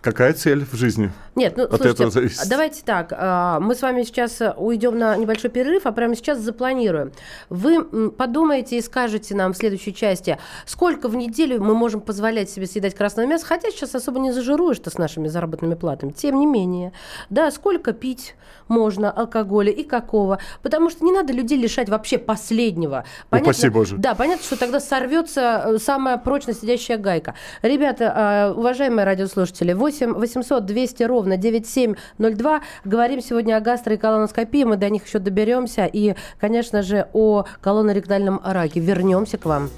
какая 0.00 0.32
цель 0.32 0.64
в 0.64 0.74
жизни? 0.74 1.10
Нет, 1.34 1.56
ну 1.56 1.64
От 1.64 1.70
слушайте, 1.70 1.90
этого 1.94 2.10
зависит. 2.10 2.48
давайте 2.48 2.82
так. 2.84 3.12
а, 3.16 3.60
Мы 3.60 3.74
с 3.74 3.82
вами 3.82 4.02
сейчас 4.02 4.40
уйдем 4.56 4.98
на 4.98 5.16
небольшой 5.16 5.50
перерыв, 5.50 5.86
а 5.86 5.92
прямо 5.92 6.16
сейчас 6.16 6.38
запланируем. 6.38 7.12
Вы 7.48 7.74
м, 7.76 8.10
подумайте 8.10 8.78
и 8.78 8.82
скажете 8.82 9.34
нам 9.36 9.52
в 9.52 9.56
следующей 9.56 9.94
части, 9.94 10.38
сколько 10.66 11.08
в 11.08 11.14
неделю 11.16 11.62
мы 11.62 11.74
можем 11.74 12.00
позволять 12.00 12.50
себе 12.50 12.66
съедать 12.66 12.94
красное 12.94 13.26
мясо, 13.26 13.46
хотя 13.46 13.70
сейчас 13.70 13.94
особо 13.94 14.18
не 14.18 14.32
зажируешь-то 14.32 14.90
с 14.90 14.98
нашими 14.98 15.28
заработными 15.28 15.74
платами. 15.74 16.10
Тем 16.10 16.38
не 16.40 16.46
менее, 16.46 16.92
да, 17.30 17.50
сколько 17.50 17.92
пить 17.92 18.34
можно 18.66 19.10
алкоголя 19.10 19.70
и 19.70 19.82
какого. 19.84 20.38
Потому 20.62 20.90
что 20.90 21.04
не 21.04 21.12
надо 21.12 21.32
людей 21.32 21.56
лишать 21.58 21.88
вообще 21.88 22.18
последнего. 22.18 23.04
Упаси 23.30 23.68
Боже. 23.68 23.96
Да, 23.96 24.14
понятно, 24.14 24.44
что 24.44 24.58
тогда 24.58 24.80
сорвется 24.80 25.62
э, 25.64 25.78
самая 25.78 26.18
прочно 26.18 26.52
сидящая 26.52 26.98
гайка. 26.98 27.34
Ребята, 27.62 28.50
э, 28.54 28.58
уважаемые 28.58 29.04
радиослушатели, 29.06 29.72
8 29.72 29.97
800 30.06 30.64
200 30.64 31.02
ровно 31.04 31.36
9702. 31.36 32.60
Говорим 32.84 33.20
сегодня 33.20 33.56
о 33.56 33.60
гастро- 33.60 33.94
и 33.94 33.96
колоноскопии. 33.96 34.64
Мы 34.64 34.76
до 34.76 34.90
них 34.90 35.06
еще 35.06 35.18
доберемся. 35.18 35.86
И, 35.86 36.14
конечно 36.40 36.82
же, 36.82 37.08
о 37.12 37.44
колоноректальном 37.60 38.40
раке. 38.44 38.80
Вернемся 38.80 39.38
к 39.38 39.44
вам. 39.44 39.70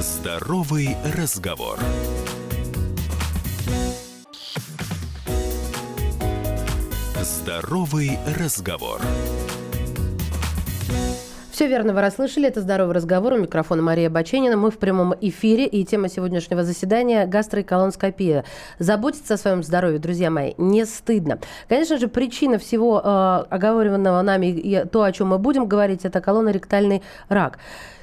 Здоровый 0.00 0.96
разговор. 1.16 1.78
Здоровый 7.22 8.18
разговор. 8.38 9.00
Все 11.60 11.68
верно, 11.68 11.92
вы 11.92 12.00
расслышали. 12.00 12.48
Это 12.48 12.62
«Здоровый 12.62 12.94
разговор». 12.94 13.34
У 13.34 13.36
микрофона 13.36 13.82
Мария 13.82 14.08
Баченина. 14.08 14.56
Мы 14.56 14.70
в 14.70 14.78
прямом 14.78 15.14
эфире. 15.20 15.66
И 15.66 15.84
тема 15.84 16.08
сегодняшнего 16.08 16.64
заседания– 16.64 17.26
гастро- 17.30 17.60
и 17.60 17.62
колоноскопия. 17.62 18.46
Заботиться 18.78 19.34
о 19.34 19.36
своем 19.36 19.62
здоровье, 19.62 19.98
друзья 19.98 20.30
мои, 20.30 20.54
не 20.56 20.86
стыдно. 20.86 21.38
Конечно 21.68 21.98
же, 21.98 22.08
причина 22.08 22.56
всего 22.58 22.98
э, 23.04 23.44
оговоренного 23.50 24.22
нами 24.22 24.46
и 24.46 24.86
то, 24.86 25.02
о 25.02 25.12
чем 25.12 25.28
мы 25.28 25.38
будем 25.38 25.66
говорить, 25.66 26.06
это 26.06 26.22
колоноректальный 26.22 27.02
рак. 27.28 27.58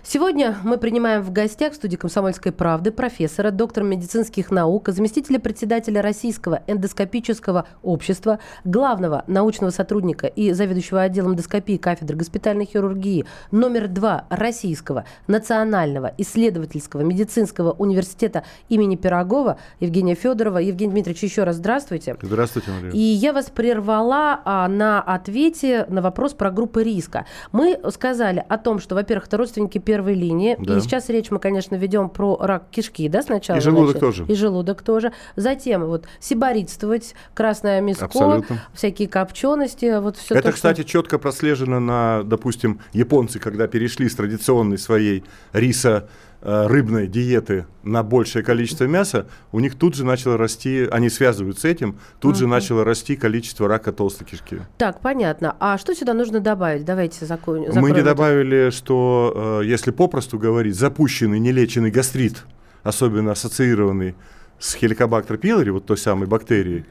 Сегодня 0.10 0.56
мы 0.64 0.78
принимаем 0.78 1.22
в 1.22 1.34
гостях 1.34 1.74
в 1.74 1.76
студии 1.76 1.98
«Комсомольской 1.98 2.54
правды» 2.54 2.94
профессора, 2.94 3.52
доктора 3.52 3.84
медицинских 3.84 4.52
наук, 4.52 4.88
заместителя 4.88 5.38
председателя 5.38 6.02
Российского 6.02 6.64
эндоскопического 6.66 7.68
общества, 7.84 8.40
главного 8.64 9.26
научного 9.28 9.70
сотрудника 9.70 10.28
и 10.28 10.54
заведующего 10.54 11.02
отделом 11.02 11.34
эндоскопии 11.34 11.76
кафедры 11.76 12.16
госпитальной 12.16 12.64
хирургии 12.64 13.26
номер 13.52 13.90
два 13.90 14.28
Российского 14.30 15.04
национального 15.28 16.14
исследовательского 16.18 17.02
медицинского 17.02 17.74
университета 17.74 18.46
имени 18.70 18.96
Пирогова 18.96 19.60
Евгения 19.82 20.16
Федорова. 20.16 20.60
Евгений 20.60 20.94
Дмитриевич, 20.94 21.24
еще 21.24 21.44
раз 21.44 21.58
здравствуйте. 21.58 22.16
Здравствуйте, 22.22 22.72
Мария. 22.72 22.94
И 22.94 22.98
я 22.98 23.34
вас 23.34 23.50
прервала 23.50 24.40
а, 24.46 24.70
на 24.70 25.02
ответе 25.02 25.86
на 25.90 26.02
вопрос 26.02 26.34
про 26.34 26.50
группы 26.50 26.82
риска. 26.82 27.26
Мы 27.52 27.78
сказали 27.92 28.46
о 28.48 28.58
том, 28.58 28.80
что, 28.80 28.96
во-первых, 28.96 29.28
это 29.28 29.36
родственники 29.36 29.80
первой 29.98 30.14
линии. 30.14 30.56
Да. 30.60 30.78
И 30.78 30.82
сейчас 30.82 31.10
речь 31.10 31.32
мы, 31.32 31.40
конечно, 31.40 31.76
ведем 31.76 32.10
про 32.10 32.38
рак 32.40 32.70
кишки, 32.70 33.10
да, 33.10 33.24
сначала? 33.24 33.58
И 33.58 33.62
желудок 33.62 33.96
начали? 33.96 34.00
тоже. 34.00 34.26
И 34.28 34.36
желудок 34.36 34.82
тоже. 34.84 35.12
Затем 35.36 35.86
вот 35.86 36.06
сибаритствовать, 36.20 37.16
красное 37.34 37.82
мяско, 37.82 38.06
Абсолютно. 38.06 38.64
всякие 38.74 39.08
копчености, 39.08 40.00
вот 40.00 40.18
все 40.18 40.36
Это, 40.36 40.52
кстати, 40.52 40.84
четко 40.84 41.18
прослежено 41.18 41.80
на, 41.80 42.22
допустим, 42.24 42.80
японцы, 42.94 43.40
когда 43.40 43.68
перешли 43.68 44.08
с 44.08 44.16
традиционной 44.16 44.78
своей 44.78 45.24
риса 45.52 46.08
рыбной 46.42 47.08
диеты 47.08 47.66
на 47.84 48.04
большее 48.04 48.44
количество 48.44 48.86
мяса, 48.86 49.28
у 49.52 49.60
них 49.60 49.76
тут 49.76 49.96
же 49.96 50.06
начало 50.06 50.38
расти, 50.38 50.88
они 50.92 51.10
связывают 51.10 51.60
с 51.60 51.66
этим, 51.66 51.98
тут 52.20 52.38
же 52.38 52.48
начало 52.48 52.84
расти 52.84 53.16
количество 53.16 53.68
рака 53.68 53.92
толстой 53.92 54.28
кишки. 54.28 54.60
Так, 54.78 55.02
понятно. 55.02 55.56
А 55.60 55.78
что 55.78 55.96
сюда 55.96 56.14
нужно 56.14 56.40
добавить? 56.40 56.86
Давайте 56.86 57.26
закон... 57.26 57.66
Мы 57.74 57.92
не 57.92 58.04
добавили, 58.04 58.70
что, 58.70 59.62
э, 59.62 59.66
если 59.66 59.92
попросту 59.92 60.38
говорить, 60.38 60.76
запущенный 60.76 61.40
нелеченный 61.40 61.92
гастрит, 61.92 62.46
особенно 62.84 63.32
ассоциированный 63.32 64.16
с 64.60 64.74
хеликобактер 64.76 65.38
пилори, 65.38 65.70
вот 65.70 65.86
той 65.86 65.98
самой 65.98 66.28
бактерией, 66.28 66.86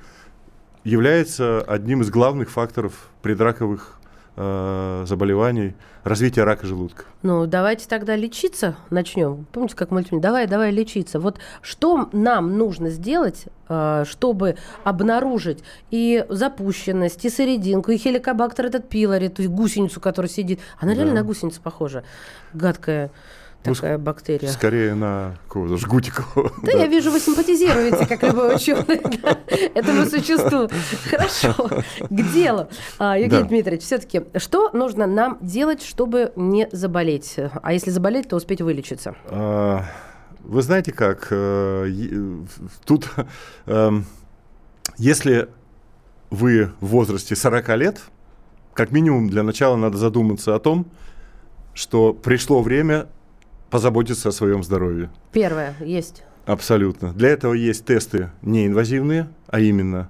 является 0.85 1.62
одним 1.62 2.03
из 2.03 2.11
главных 2.11 2.50
факторов 2.50 3.11
предраковых 3.23 3.99
э, 4.37 5.05
заболеваний 5.07 5.75
развития 6.05 6.45
рака 6.45 6.66
желудка. 6.66 7.05
Ну, 7.23 7.47
давайте 7.47 7.88
тогда 7.88 8.14
лечиться 8.14 8.76
начнем. 8.90 9.47
Помните, 9.52 9.75
как 9.75 9.90
мультфильм? 9.90 10.21
Давай, 10.21 10.47
давай 10.47 10.71
лечиться. 10.71 11.19
Вот 11.19 11.38
что 11.62 12.09
нам 12.12 12.57
нужно 12.59 12.90
сделать, 12.90 13.47
э, 13.69 14.05
чтобы 14.07 14.57
обнаружить 14.85 15.64
и 15.90 16.25
запущенность, 16.28 17.25
и 17.25 17.31
серединку, 17.31 17.90
и 17.90 17.97
хеликобактер 17.97 18.66
этот 18.66 18.88
пилори, 18.88 19.28
ту 19.28 19.43
гусеницу, 19.50 20.00
которая 20.00 20.31
сидит. 20.31 20.61
Она 20.78 20.95
реально 20.95 21.14
Да. 21.14 21.21
на 21.21 21.26
гусеницу 21.26 21.61
похожа. 21.61 22.05
Гадкая 22.52 23.11
Ну, 23.71 23.75
такая 23.75 23.99
бактерия. 23.99 24.49
Скорее 24.51 24.95
на 24.95 25.37
какого-то 25.47 25.77
жгутикова. 25.77 26.53
Да, 26.63 26.73
я 26.73 26.87
вижу, 26.87 27.11
вы 27.11 27.21
симпатизируете, 27.21 28.07
как 28.07 28.23
любой 28.23 28.55
ученый, 28.57 29.01
да, 29.23 29.39
этому 29.75 30.05
существу. 30.07 30.69
Хорошо, 31.11 31.53
к 32.09 32.33
делу. 32.33 32.69
А, 32.99 33.17
Евгений 33.19 33.43
Да. 33.43 33.49
Дмитриевич, 33.49 33.85
все-таки, 33.85 34.23
что 34.37 34.71
нужно 34.73 35.07
нам 35.07 35.39
делать, 35.41 35.83
чтобы 35.83 36.33
не 36.37 36.69
заболеть? 36.73 37.37
А 37.63 37.73
если 37.73 37.91
заболеть, 37.91 38.29
то 38.29 38.37
успеть 38.37 38.61
вылечиться? 38.61 39.15
А, 39.27 39.85
Вы 40.43 40.63
знаете 40.63 40.93
как, 40.93 41.27
э, 41.31 41.87
е- 41.89 42.47
тут, 42.85 43.11
эм, 43.67 44.07
если 44.97 45.49
вы 46.31 46.71
в 46.81 46.87
возрасте 46.87 47.35
40 47.35 47.75
лет, 47.77 48.01
как 48.73 48.93
минимум 48.93 49.29
для 49.29 49.43
начала 49.43 49.75
надо 49.77 49.97
задуматься 49.97 50.55
о 50.55 50.59
том, 50.61 50.87
что 51.75 52.13
пришло 52.13 52.63
время 52.63 53.07
позаботиться 53.71 54.29
о 54.29 54.33
своем 54.33 54.63
здоровье. 54.63 55.11
Первое, 55.33 55.75
есть. 55.81 56.23
Абсолютно. 56.47 57.13
Для 57.13 57.31
этого 57.31 57.55
есть 57.55 57.85
тесты 57.85 58.31
неинвазивные, 58.43 59.29
а 59.49 59.59
именно 59.61 60.09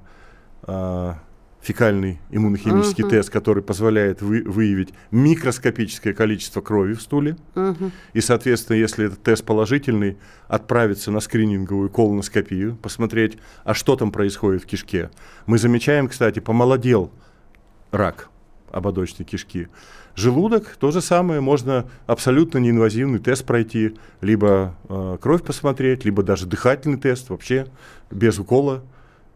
а, 0.69 1.19
фекальный 1.63 2.21
иммунохимический 2.31 3.05
Мгм. 3.05 3.11
тест, 3.11 3.31
который 3.31 3.63
позволяет 3.63 4.21
вы- 4.21 4.43
выявить 4.43 4.93
микроскопическое 5.11 6.13
количество 6.13 6.61
крови 6.61 6.95
в 6.95 7.01
стуле. 7.01 7.37
Мгм. 7.55 7.93
И, 8.13 8.21
соответственно, 8.21 8.77
если 8.77 9.07
этот 9.07 9.23
тест 9.23 9.45
положительный, 9.45 10.19
отправиться 10.49 11.11
на 11.11 11.21
скрининговую 11.21 11.89
колоноскопию, 11.89 12.77
посмотреть, 12.77 13.39
а 13.65 13.75
что 13.75 13.97
там 13.97 14.13
происходит 14.13 14.63
в 14.63 14.67
кишке. 14.67 15.11
Мы 15.47 15.59
замечаем, 15.59 16.09
кстати, 16.09 16.41
помолодел 16.41 17.11
рак 17.93 18.29
ободочной 18.71 19.25
кишки. 19.25 19.69
Желудок 20.17 20.77
то 20.81 20.91
же 20.91 21.03
самое, 21.03 21.41
можно 21.41 21.85
абсолютно 22.07 22.57
неинвазивный 22.59 23.19
тест 23.19 23.45
пройти, 23.45 23.95
либо 24.23 24.75
э, 24.89 25.19
кровь 25.21 25.43
посмотреть, 25.43 26.07
либо 26.07 26.23
даже 26.23 26.47
дыхательный 26.47 26.99
тест 26.99 27.29
вообще 27.29 27.67
без 28.11 28.39
укола. 28.39 28.83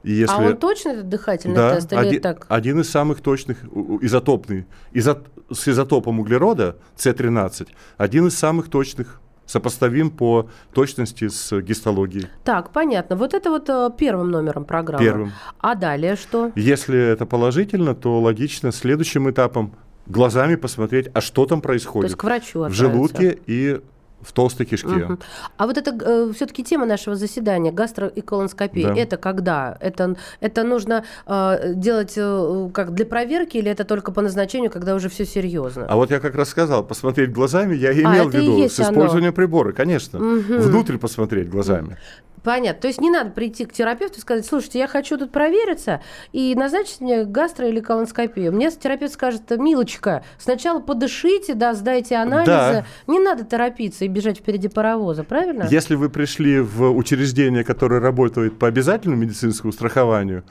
И 0.03 0.13
если... 0.13 0.35
А 0.35 0.39
он 0.39 0.57
точно 0.57 0.89
этот 0.91 1.09
дыхательный 1.11 1.55
Да, 1.55 1.75
тест 1.75 1.93
или 1.93 1.99
один, 1.99 2.23
так? 2.23 2.47
один 2.49 2.81
из 2.81 2.91
самых 2.91 3.21
точных, 3.21 3.63
изотопный, 4.01 4.67
изот- 4.93 5.27
с 5.53 5.69
изотопом 5.69 6.19
углерода 6.19 6.79
С13, 6.97 7.69
один 7.99 8.29
из 8.29 8.39
самых 8.39 8.71
точных, 8.71 9.21
сопоставим 9.45 10.11
по 10.11 10.49
точности 10.73 11.29
с 11.29 11.61
гистологией. 11.61 12.29
Так, 12.45 12.71
понятно. 12.73 13.17
Вот 13.17 13.35
это 13.35 13.51
вот 13.51 13.69
э, 13.69 13.91
первым 13.99 14.31
номером 14.31 14.65
программы. 14.65 15.05
Первым. 15.05 15.33
А 15.59 15.75
далее 15.75 16.17
что? 16.17 16.53
Если 16.55 16.99
это 16.99 17.27
положительно, 17.27 17.95
то 17.95 18.21
логично 18.21 18.73
следующим 18.73 19.29
этапом 19.29 19.75
глазами 20.07 20.57
посмотреть, 20.57 21.09
а 21.15 21.21
что 21.21 21.47
там 21.47 21.61
То 21.61 21.69
происходит 21.69 22.11
есть 22.11 22.19
к 22.19 22.25
врачу 22.25 22.61
в 22.61 22.65
отправиться. 22.65 22.77
желудке 22.77 23.39
и 23.47 23.81
в 24.23 24.33
толстой 24.33 24.67
кишке. 24.67 24.89
Угу. 24.89 25.19
А 25.57 25.67
вот 25.67 25.79
это 25.79 25.97
э, 25.99 26.33
все-таки 26.35 26.63
тема 26.63 26.87
нашего 26.87 27.17
заседания 27.17 27.73
гастро 27.73 28.07
и 28.07 28.21
колоноскопия. 28.21 28.89
Да. 28.89 29.01
Это 29.01 29.17
когда? 29.17 29.77
Это, 29.81 30.17
это 30.41 30.63
нужно 30.63 31.05
э, 31.27 31.73
делать 31.75 32.15
э, 32.17 32.71
как 32.73 32.95
для 32.95 33.07
проверки 33.07 33.57
или 33.57 33.71
это 33.71 33.85
только 33.85 34.13
по 34.13 34.21
назначению, 34.21 34.71
когда 34.71 34.95
уже 34.95 35.09
все 35.09 35.25
серьезно? 35.25 35.87
А 35.89 35.97
вот 35.97 36.11
я 36.11 36.21
как 36.21 36.35
раз 36.35 36.49
сказал, 36.51 36.85
посмотреть 36.85 37.33
глазами, 37.33 37.75
я 37.75 37.93
имел 37.93 38.27
а, 38.27 38.31
в 38.31 38.35
виду 38.35 38.69
с 38.69 38.79
использованием 38.81 39.31
оно. 39.31 39.37
прибора, 39.37 39.73
конечно. 39.73 40.19
Угу. 40.19 40.59
Внутрь 40.59 40.99
посмотреть 40.99 41.49
глазами. 41.49 41.97
Понятно. 42.43 42.81
То 42.81 42.89
есть 42.89 43.01
не 43.01 43.11
надо 43.11 43.31
прийти 43.31 43.65
к 43.65 43.73
терапевту 43.73 44.19
и 44.19 44.21
сказать, 44.21 44.47
слушайте, 44.47 44.79
я 44.79 44.87
хочу 44.87 45.19
тут 45.19 45.31
провериться 45.31 46.01
и 46.33 46.55
назначить 46.55 47.01
мне 47.01 47.25
гастро 47.25 47.69
или 47.69 47.81
колоноскопию. 47.81 48.53
Мне 48.53 48.71
терапевт 48.71 49.13
скажет, 49.13 49.43
милочка, 49.51 50.25
сначала 50.39 50.81
подышите, 50.81 51.55
да, 51.55 51.75
сдайте 51.75 52.17
анализы. 52.17 52.47
Да. 52.47 52.87
Не 53.07 53.19
надо 53.19 53.45
торопиться 53.45 54.05
и 54.05 54.09
бежать 54.09 54.39
впереди 54.39 54.69
паровоза, 54.69 55.25
правильно? 55.25 55.67
Если 55.71 55.95
вы 55.95 56.09
пришли 56.09 56.61
в 56.61 56.91
учреждение, 56.91 57.65
которое 57.65 58.01
работает 58.01 58.59
по 58.59 58.69
обязательному 58.69 59.23
медицинскому 59.23 59.73
страхованию, 59.73 60.45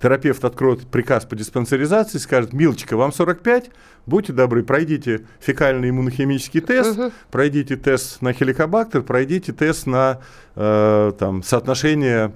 терапевт 0.00 0.44
откроет 0.44 0.86
приказ 0.86 1.24
по 1.24 1.36
диспансеризации, 1.36 2.18
скажет, 2.18 2.52
милочка, 2.52 2.96
вам 2.96 3.12
45, 3.12 3.70
будьте 4.06 4.32
добры, 4.32 4.62
пройдите 4.62 5.22
фекальный 5.40 5.90
иммунохимический 5.90 6.60
тест, 6.60 6.98
угу. 6.98 7.12
пройдите 7.30 7.76
тест 7.76 8.22
на 8.22 8.32
хеликобактер, 8.32 9.02
пройдите 9.02 9.52
тест 9.52 9.86
на 9.86 10.20
э, 10.56 11.12
там, 11.18 11.42
соотношение 11.42 12.32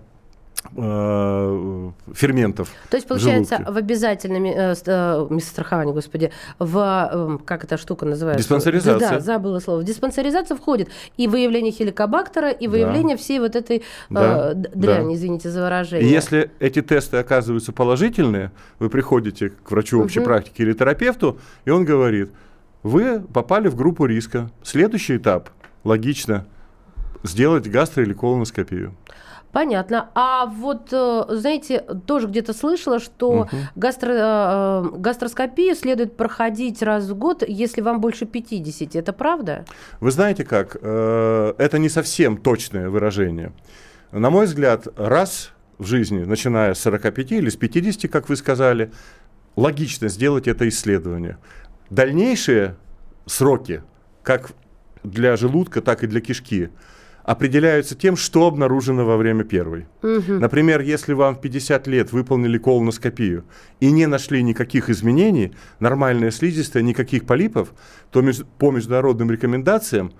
ферментов. 2.14 2.70
То 2.90 2.96
есть, 2.96 3.06
получается, 3.06 3.58
в, 3.58 3.74
в 3.74 3.76
обязательном 3.76 4.44
э, 4.44 4.74
э 4.86 5.40
страховании, 5.40 5.92
господи, 5.92 6.32
в, 6.58 7.08
э, 7.12 7.38
как 7.44 7.64
эта 7.64 7.76
штука 7.76 8.06
называется? 8.06 8.42
Диспансеризация. 8.42 9.10
Да, 9.10 9.20
забыла 9.20 9.60
слово. 9.60 9.80
В 9.80 9.84
диспансеризацию 9.84 10.56
входит 10.56 10.88
и 11.16 11.28
выявление 11.28 11.70
хеликобактера, 11.70 12.50
и 12.50 12.66
выявление 12.66 13.16
да. 13.16 13.22
всей 13.22 13.40
вот 13.40 13.56
этой 13.56 13.82
да. 14.08 14.52
э, 14.52 14.54
дряни, 14.54 15.08
да. 15.08 15.14
извините 15.14 15.50
за 15.50 15.62
выражение. 15.62 16.08
И 16.08 16.12
если 16.12 16.50
эти 16.60 16.80
тесты 16.82 17.18
оказываются 17.18 17.72
положительные, 17.72 18.50
вы 18.78 18.88
приходите 18.88 19.50
к 19.50 19.70
врачу 19.70 20.02
общей 20.02 20.20
угу. 20.20 20.26
практики 20.26 20.62
или 20.62 20.72
терапевту, 20.72 21.38
и 21.66 21.70
он 21.70 21.84
говорит, 21.84 22.30
вы 22.82 23.20
попали 23.20 23.68
в 23.68 23.76
группу 23.76 24.06
риска. 24.06 24.50
Следующий 24.62 25.18
этап, 25.18 25.50
логично, 25.84 26.46
сделать 27.22 27.66
гастро- 27.66 28.02
или 28.02 28.12
колоноскопию. 28.12 28.94
Понятно. 29.54 30.10
А 30.16 30.46
вот, 30.46 30.88
э, 30.90 31.24
знаете, 31.28 31.78
тоже 32.06 32.26
где-то 32.26 32.52
слышала, 32.52 32.98
что 32.98 33.30
угу. 33.30 33.48
гастро, 33.76 34.12
э, 34.12 34.90
гастроскопию 34.96 35.76
следует 35.76 36.16
проходить 36.16 36.82
раз 36.82 37.08
в 37.08 37.14
год, 37.14 37.44
если 37.46 37.80
вам 37.80 38.00
больше 38.00 38.26
50. 38.26 38.96
Это 38.96 39.12
правда? 39.12 39.64
Вы 40.00 40.10
знаете 40.10 40.44
как? 40.44 40.76
Э, 40.82 41.54
это 41.56 41.78
не 41.78 41.88
совсем 41.88 42.36
точное 42.36 42.90
выражение. 42.90 43.52
На 44.10 44.28
мой 44.28 44.46
взгляд, 44.46 44.88
раз 44.98 45.52
в 45.78 45.86
жизни, 45.86 46.24
начиная 46.24 46.74
с 46.74 46.80
45 46.80 47.30
или 47.30 47.48
с 47.48 47.54
50, 47.54 48.10
как 48.10 48.28
вы 48.28 48.34
сказали, 48.34 48.90
логично 49.54 50.08
сделать 50.08 50.48
это 50.48 50.68
исследование. 50.68 51.38
Дальнейшие 51.90 52.74
сроки, 53.26 53.84
как 54.24 54.50
для 55.04 55.36
желудка, 55.36 55.80
так 55.80 56.02
и 56.02 56.08
для 56.08 56.20
кишки– 56.20 56.70
определяются 57.24 57.94
тем, 57.94 58.16
что 58.16 58.46
обнаружено 58.46 59.04
во 59.04 59.16
время 59.16 59.44
первой. 59.44 59.86
Угу. 60.02 60.34
Например, 60.34 60.80
если 60.80 61.14
вам 61.14 61.34
в 61.34 61.40
50 61.40 61.86
лет 61.86 62.12
выполнили 62.12 62.58
колоноскопию 62.58 63.44
и 63.80 63.90
не 63.90 64.06
нашли 64.06 64.42
никаких 64.42 64.90
изменений, 64.90 65.54
нормальная 65.80 66.30
слизистая, 66.30 66.82
никаких 66.82 67.24
полипов, 67.24 67.72
то 68.10 68.22
по 68.58 68.70
международным 68.70 69.30
рекомендациям 69.30 70.12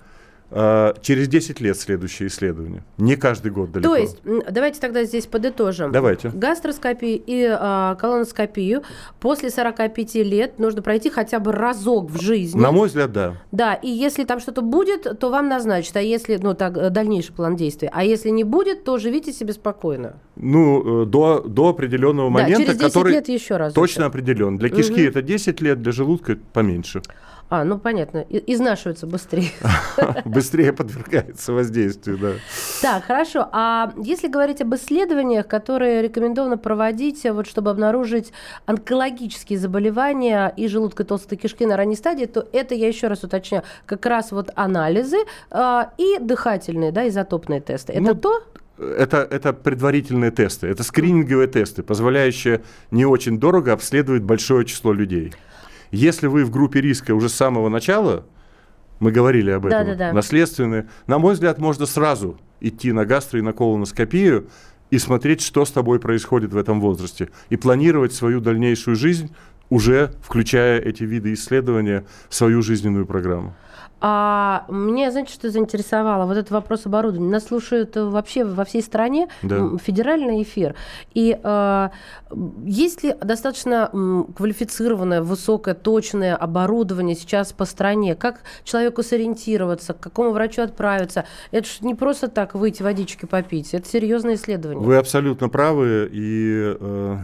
через 0.51 1.27
10 1.27 1.59
лет 1.59 1.77
следующее 1.77 2.27
исследование. 2.27 2.83
Не 2.97 3.15
каждый 3.15 3.51
год 3.51 3.71
далеко. 3.71 3.93
То 3.93 3.99
есть, 3.99 4.17
давайте 4.49 4.79
тогда 4.79 5.03
здесь 5.03 5.25
подытожим. 5.25 5.91
Давайте. 5.91 6.29
Гастроскопию 6.29 7.21
и 7.25 7.47
а, 7.49 7.95
колоноскопию 7.95 8.83
после 9.19 9.49
45 9.49 10.15
лет 10.15 10.59
нужно 10.59 10.81
пройти 10.81 11.09
хотя 11.09 11.39
бы 11.39 11.51
разок 11.51 12.09
в 12.09 12.21
жизни. 12.21 12.59
На 12.59 12.71
мой 12.71 12.87
взгляд, 12.87 13.11
да. 13.11 13.33
Да, 13.51 13.73
и 13.73 13.89
если 13.89 14.23
там 14.23 14.39
что-то 14.39 14.61
будет, 14.61 15.19
то 15.19 15.29
вам 15.29 15.49
назначат. 15.49 15.97
А 15.97 16.01
если, 16.01 16.37
ну, 16.37 16.53
так, 16.53 16.77
э, 16.77 16.89
дальнейший 16.89 17.33
план 17.33 17.55
действий. 17.55 17.89
А 17.91 18.03
если 18.03 18.29
не 18.29 18.43
будет, 18.43 18.83
то 18.83 18.97
живите 18.97 19.33
себе 19.33 19.53
спокойно. 19.53 20.17
Ну, 20.35 21.03
э, 21.03 21.05
до, 21.05 21.41
до 21.41 21.69
определенного 21.69 22.29
да, 22.29 22.33
момента, 22.33 22.65
через 22.65 22.77
10 22.77 22.93
который 22.93 23.13
лет 23.13 23.29
еще 23.29 23.57
раз. 23.57 23.73
точно 23.73 24.05
определен. 24.05 24.57
Для 24.57 24.69
кишки 24.69 25.01
угу. 25.01 25.09
это 25.09 25.21
10 25.21 25.61
лет, 25.61 25.81
для 25.81 25.91
желудка 25.91 26.37
поменьше. 26.53 27.01
А, 27.47 27.63
ну 27.63 27.77
понятно, 27.77 28.25
изнашиваются 28.29 29.05
быстрее. 29.05 29.51
Быстрее 30.25 30.73
подвергается 30.73 31.53
воздействию, 31.53 32.17
да. 32.17 32.31
Так, 32.81 33.03
хорошо. 33.05 33.47
А 33.51 33.93
если 33.97 34.27
говорить 34.27 34.61
об 34.61 34.73
исследованиях, 34.73 35.47
которые 35.47 36.01
рекомендовано 36.01 36.57
проводить, 36.57 37.23
вот, 37.23 37.45
чтобы 37.45 37.69
обнаружить 37.69 38.33
онкологические 38.65 39.59
заболевания 39.59 40.51
и 40.57 40.67
желудка 40.67 41.03
толстой 41.03 41.37
кишки 41.37 41.67
на 41.67 41.77
ранней 41.77 41.95
стадии, 41.95 42.25
то 42.25 42.47
это, 42.51 42.73
я 42.73 42.87
еще 42.87 43.07
раз 43.07 43.23
уточняю, 43.23 43.63
как 43.85 44.05
раз 44.07 44.31
вот 44.31 44.49
анализы 44.55 45.17
э, 45.51 45.81
и 45.99 46.17
дыхательные, 46.19 46.91
да, 46.91 47.07
изотопные 47.07 47.61
тесты. 47.61 47.93
Это 47.93 48.01
ну, 48.01 48.15
то? 48.15 48.41
это, 48.77 49.17
это 49.17 49.53
предварительные 49.53 50.31
тесты, 50.31 50.67
это 50.67 50.83
скрининговые 50.83 51.47
тесты, 51.47 51.83
позволяющие 51.83 52.61
не 52.91 53.05
очень 53.05 53.39
дорого 53.39 53.73
обследовать 53.73 54.23
большое 54.23 54.65
число 54.65 54.93
людей. 54.93 55.33
Если 55.91 56.27
вы 56.27 56.45
в 56.45 56.51
группе 56.51 56.81
риска 56.81 57.13
уже 57.13 57.29
с 57.29 57.33
самого 57.33 57.69
начала, 57.69 58.25
мы 58.99 59.11
говорили 59.11 59.51
об 59.51 59.65
этом, 59.65 59.85
да, 59.85 59.91
да, 59.91 59.95
да. 59.95 60.13
наследственные, 60.13 60.87
на 61.07 61.19
мой 61.19 61.33
взгляд, 61.33 61.59
можно 61.59 61.85
сразу 61.85 62.39
идти 62.61 62.91
на 62.91 63.05
гастро 63.05 63.39
и 63.39 63.41
на 63.41 63.53
колоноскопию 63.53 64.47
и 64.89 64.97
смотреть, 64.97 65.41
что 65.41 65.65
с 65.65 65.71
тобой 65.71 65.99
происходит 65.99 66.53
в 66.53 66.57
этом 66.57 66.79
возрасте, 66.79 67.29
и 67.49 67.57
планировать 67.57 68.13
свою 68.13 68.39
дальнейшую 68.39 68.95
жизнь, 68.95 69.33
уже 69.69 70.11
включая 70.21 70.79
эти 70.79 71.03
виды 71.03 71.33
исследования 71.33 72.05
в 72.29 72.35
свою 72.35 72.61
жизненную 72.61 73.05
программу. 73.05 73.53
А 74.07 74.65
мне, 74.67 75.09
знаете, 75.09 75.33
что 75.33 75.49
заинтересовало? 75.49 76.25
Вот 76.25 76.37
этот 76.37 76.51
вопрос 76.51 76.85
оборудования. 76.85 77.31
Нас 77.31 77.45
слушают 77.45 77.95
вообще 77.95 78.43
во 78.43 78.65
всей 78.65 78.83
стране 78.83 79.29
да. 79.41 79.69
федеральный 79.83 80.43
эфир. 80.43 80.75
И 81.13 81.39
э, 81.41 81.89
есть 82.65 83.03
ли 83.03 83.15
достаточно 83.19 83.89
квалифицированное, 84.35 85.21
высокое, 85.21 85.73
точное 85.73 86.35
оборудование 86.35 87.15
сейчас 87.15 87.53
по 87.53 87.65
стране? 87.65 88.15
Как 88.15 88.41
человеку 88.63 89.01
сориентироваться, 89.01 89.93
к 89.93 89.99
какому 90.01 90.31
врачу 90.31 90.61
отправиться? 90.61 91.25
Это 91.51 91.65
же 91.67 91.73
не 91.81 91.95
просто 91.95 92.27
так 92.27 92.53
выйти 92.53 92.83
водички 92.83 93.25
попить. 93.25 93.73
Это 93.73 93.87
серьезное 93.87 94.35
исследование. 94.35 94.85
Вы 94.85 94.97
абсолютно 94.97 95.49
правы. 95.49 96.09
И 96.11 96.75
э, 96.79 97.17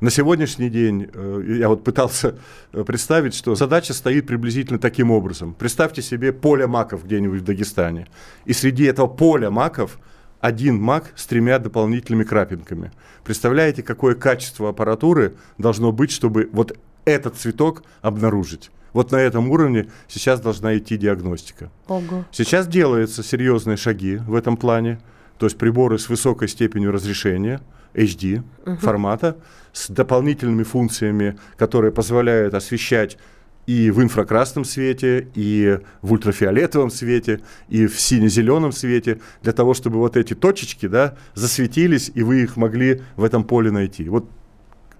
на 0.00 0.10
сегодняшний 0.10 0.70
день 0.70 1.08
э, 1.12 1.56
я 1.58 1.68
вот 1.68 1.82
пытался 1.82 2.36
э, 2.72 2.84
представить, 2.84 3.34
что 3.34 3.54
задача 3.56 3.92
стоит 3.92 4.26
приблизительно 4.26 4.78
таким 4.78 5.10
образом. 5.10 5.54
Представьте 5.54 6.02
себе 6.02 6.32
поле 6.32 6.66
маков 6.66 7.04
где-нибудь 7.04 7.40
в 7.40 7.44
Дагестане. 7.44 8.06
И 8.44 8.52
среди 8.52 8.84
этого 8.84 9.08
поля 9.08 9.50
маков 9.50 9.98
один 10.40 10.80
мак 10.80 11.12
с 11.16 11.26
тремя 11.26 11.58
дополнительными 11.58 12.22
крапинками. 12.22 12.92
Представляете, 13.24 13.82
какое 13.82 14.14
качество 14.14 14.68
аппаратуры 14.68 15.34
должно 15.58 15.90
быть, 15.90 16.12
чтобы 16.12 16.48
вот 16.52 16.78
этот 17.04 17.36
цветок 17.36 17.82
обнаружить? 18.00 18.70
Вот 18.92 19.10
на 19.10 19.16
этом 19.16 19.50
уровне 19.50 19.88
сейчас 20.06 20.40
должна 20.40 20.78
идти 20.78 20.96
диагностика. 20.96 21.70
Ого. 21.88 22.24
Сейчас 22.30 22.68
делаются 22.68 23.24
серьезные 23.24 23.76
шаги 23.76 24.16
в 24.16 24.34
этом 24.34 24.56
плане, 24.56 25.00
то 25.38 25.46
есть 25.46 25.58
приборы 25.58 25.98
с 25.98 26.08
высокой 26.08 26.46
степенью 26.46 26.92
разрешения– 26.92 27.60
HD 27.98 28.42
угу. 28.64 28.76
формата 28.76 29.36
с 29.72 29.90
дополнительными 29.90 30.62
функциями, 30.62 31.38
которые 31.56 31.92
позволяют 31.92 32.54
освещать 32.54 33.18
и 33.66 33.90
в 33.90 34.02
инфракрасном 34.02 34.64
свете, 34.64 35.28
и 35.34 35.78
в 36.00 36.12
ультрафиолетовом 36.12 36.90
свете, 36.90 37.40
и 37.68 37.86
в 37.86 38.00
сине-зеленом 38.00 38.72
свете, 38.72 39.20
для 39.42 39.52
того, 39.52 39.74
чтобы 39.74 39.98
вот 39.98 40.16
эти 40.16 40.34
точечки 40.34 40.86
да, 40.86 41.16
засветились, 41.34 42.10
и 42.14 42.22
вы 42.22 42.42
их 42.44 42.56
могли 42.56 43.02
в 43.16 43.24
этом 43.24 43.44
поле 43.44 43.70
найти. 43.70 44.08
Вот 44.08 44.30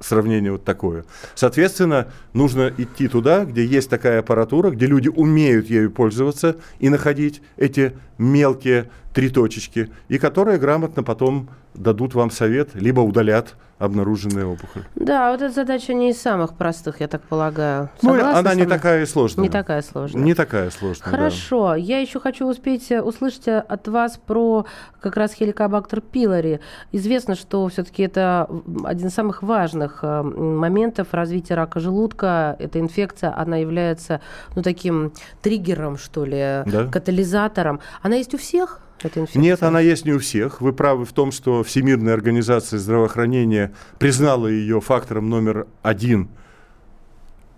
сравнение 0.00 0.52
вот 0.52 0.64
такое. 0.64 1.04
Соответственно, 1.34 2.08
нужно 2.32 2.72
идти 2.76 3.08
туда, 3.08 3.44
где 3.44 3.64
есть 3.64 3.88
такая 3.88 4.20
аппаратура, 4.20 4.70
где 4.70 4.86
люди 4.86 5.08
умеют 5.08 5.70
ею 5.70 5.90
пользоваться 5.90 6.56
и 6.78 6.88
находить 6.88 7.42
эти 7.56 7.94
мелкие 8.18 8.90
три 9.18 9.30
точечки, 9.30 9.90
и 10.06 10.16
которые 10.16 10.58
грамотно 10.58 11.02
потом 11.02 11.48
дадут 11.74 12.14
вам 12.14 12.30
совет, 12.30 12.76
либо 12.76 13.00
удалят 13.00 13.56
обнаруженные 13.80 14.46
опухоль. 14.46 14.84
Да, 14.94 15.32
вот 15.32 15.42
эта 15.42 15.52
задача 15.52 15.92
не 15.92 16.10
из 16.10 16.22
самых 16.22 16.54
простых, 16.54 17.00
я 17.00 17.08
так 17.08 17.22
полагаю. 17.22 17.90
Ну, 18.02 18.10
Согласны 18.10 18.38
она 18.38 18.50
со 18.50 18.56
не 18.56 18.66
такая 18.66 19.02
и 19.02 19.06
сложная. 19.06 19.42
Не 19.42 19.48
такая 19.48 19.82
сложная. 19.82 20.22
Не 20.22 20.34
такая 20.34 20.70
сложная, 20.70 21.10
да. 21.10 21.16
Хорошо, 21.16 21.74
я 21.74 21.98
еще 21.98 22.20
хочу 22.20 22.46
успеть 22.46 22.92
э, 22.92 23.02
услышать 23.02 23.48
э, 23.48 23.58
от 23.58 23.88
вас 23.88 24.20
про 24.24 24.66
как 25.00 25.16
раз 25.16 25.32
хеликобактер 25.32 26.00
пилори. 26.00 26.60
Известно, 26.92 27.34
что 27.34 27.66
все-таки 27.66 28.04
это 28.04 28.48
один 28.84 29.08
из 29.08 29.14
самых 29.14 29.42
важных 29.42 29.98
э, 30.02 30.22
моментов 30.22 31.08
развития 31.10 31.54
рака 31.54 31.80
желудка. 31.80 32.54
Эта 32.60 32.78
инфекция, 32.78 33.36
она 33.36 33.56
является 33.56 34.20
ну, 34.54 34.62
таким 34.62 35.12
триггером, 35.42 35.98
что 35.98 36.24
ли, 36.24 36.62
Да. 36.66 36.86
катализатором. 36.90 37.80
Она 38.00 38.14
есть 38.14 38.32
у 38.34 38.38
всех? 38.38 38.80
Эта 39.02 39.20
инфекция? 39.20 39.40
Нет, 39.40 39.62
она 39.62 39.80
есть 39.80 40.04
не 40.04 40.12
у 40.12 40.18
всех. 40.18 40.60
Вы 40.60 40.72
правы 40.72 41.04
в 41.04 41.12
том, 41.12 41.32
что 41.32 41.62
Всемирная 41.62 42.14
организация 42.14 42.78
здравоохранения 42.78 43.72
признала 43.98 44.46
ее 44.46 44.80
фактором 44.80 45.28
номер 45.30 45.66
один 45.82 46.28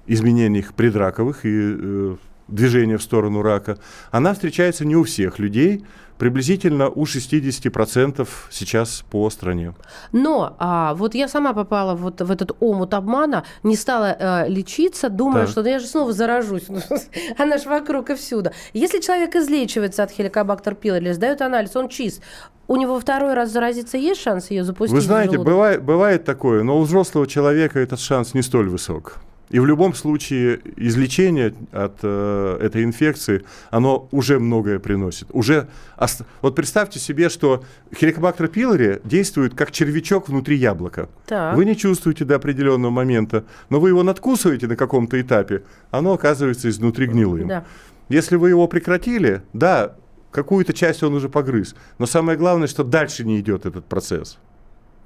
изменений 0.06 0.64
предраковых 0.76 1.44
и 1.44 2.16
движения 2.50 2.98
в 2.98 3.02
сторону 3.02 3.42
рака. 3.42 3.78
Она 4.10 4.32
встречается 4.32 4.84
не 4.84 4.96
у 4.96 5.04
всех 5.04 5.38
людей, 5.38 5.84
приблизительно 6.20 6.90
у 6.90 7.04
60% 7.04 8.28
сейчас 8.50 9.04
по 9.10 9.30
стране. 9.30 9.74
Но 10.12 10.54
а, 10.58 10.94
вот 10.94 11.14
я 11.14 11.28
сама 11.28 11.54
попала 11.54 11.94
вот 11.94 12.20
в 12.20 12.30
этот 12.30 12.52
омут 12.60 12.92
обмана, 12.92 13.44
не 13.62 13.74
стала 13.74 14.16
э, 14.18 14.48
лечиться, 14.48 15.08
думая, 15.08 15.44
Так. 15.44 15.50
что 15.50 15.62
да 15.62 15.70
я 15.70 15.78
же 15.78 15.86
снова 15.86 16.12
заражусь. 16.12 16.66
Она 17.38 17.56
ж 17.56 17.64
вокруг 17.64 18.10
и 18.10 18.14
всюду. 18.16 18.50
Если 18.74 19.00
человек 19.00 19.34
излечивается 19.34 20.02
от 20.02 20.10
хеликобактер 20.10 20.74
пилори, 20.74 21.12
сдает 21.12 21.40
анализ, 21.40 21.74
он 21.74 21.88
чист, 21.88 22.22
у 22.68 22.76
него 22.76 23.00
второй 23.00 23.32
раз 23.32 23.50
заразиться 23.50 23.96
есть 23.96 24.20
шанс 24.20 24.50
ее 24.50 24.62
запустить? 24.62 24.94
Вы 24.94 25.00
знаете, 25.00 25.38
бывает, 25.38 25.82
бывает 25.82 26.24
такое, 26.24 26.62
но 26.62 26.78
у 26.78 26.82
взрослого 26.82 27.26
человека 27.26 27.80
этот 27.80 27.98
шанс 27.98 28.34
не 28.34 28.42
столь 28.42 28.68
высок. 28.68 29.16
И 29.50 29.58
в 29.58 29.66
любом 29.66 29.94
случае 29.94 30.60
излечение 30.76 31.52
от 31.72 31.98
э, 32.02 32.58
этой 32.62 32.84
инфекции, 32.84 33.42
оно 33.70 34.08
уже 34.12 34.38
многое 34.38 34.78
приносит. 34.78 35.26
Уже 35.32 35.66
ос- 35.98 36.22
Вот 36.40 36.54
представьте 36.54 37.00
себе, 37.00 37.28
что 37.28 37.64
хеликобактер 37.94 38.46
пилори 38.46 39.00
действует 39.02 39.54
как 39.54 39.72
червячок 39.72 40.28
внутри 40.28 40.56
яблока. 40.56 41.08
Так. 41.26 41.56
Вы 41.56 41.64
не 41.64 41.76
чувствуете 41.76 42.24
до 42.24 42.36
определенного 42.36 42.92
момента, 42.92 43.44
но 43.70 43.80
вы 43.80 43.88
его 43.88 44.04
надкусываете 44.04 44.68
на 44.68 44.76
каком-то 44.76 45.20
этапе, 45.20 45.62
оно 45.90 46.12
оказывается 46.12 46.68
изнутри 46.68 47.06
гнилым. 47.06 47.48
Да. 47.48 47.64
Если 48.08 48.36
вы 48.36 48.50
его 48.50 48.68
прекратили, 48.68 49.42
да, 49.52 49.96
какую-то 50.30 50.72
часть 50.72 51.02
он 51.02 51.14
уже 51.14 51.28
погрыз. 51.28 51.74
Но 51.98 52.06
самое 52.06 52.38
главное, 52.38 52.68
что 52.68 52.84
дальше 52.84 53.24
не 53.24 53.40
идет 53.40 53.66
этот 53.66 53.84
процесс. 53.86 54.38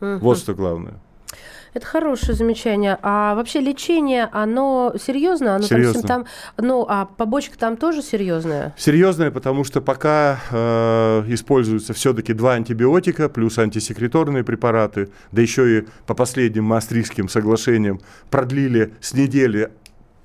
Вот 0.01 0.37
что 0.39 0.55
главное. 0.55 0.95
Это 1.75 1.87
хорошее 1.87 2.35
замечание. 2.35 2.97
А 3.03 3.35
вообще 3.35 3.59
лечение, 3.61 4.29
оно 4.33 4.95
серьезно? 5.01 5.57
Оно 5.57 5.65
Серьезно. 5.65 6.03
Там, 6.03 6.27
ну, 6.57 6.87
а 6.89 7.05
побочка 7.05 7.59
там 7.59 7.77
тоже 7.77 8.01
серьезная? 8.01 8.75
Серьезное, 8.79 9.33
потому 9.33 9.65
что 9.65 9.81
пока 9.81 10.39
э, 10.53 11.25
используются 11.29 11.93
все-таки 11.93 12.33
два 12.33 12.53
антибиотика 12.53 13.29
плюс 13.29 13.59
антисекреторные 13.59 14.45
препараты, 14.45 15.11
да 15.33 15.43
еще 15.43 15.79
и 15.79 15.85
по 16.07 16.15
последним 16.15 16.65
Маастрихтским 16.65 17.29
соглашениям 17.29 18.01
продлили 18.31 18.95
с 19.01 19.13
недели 19.13 19.71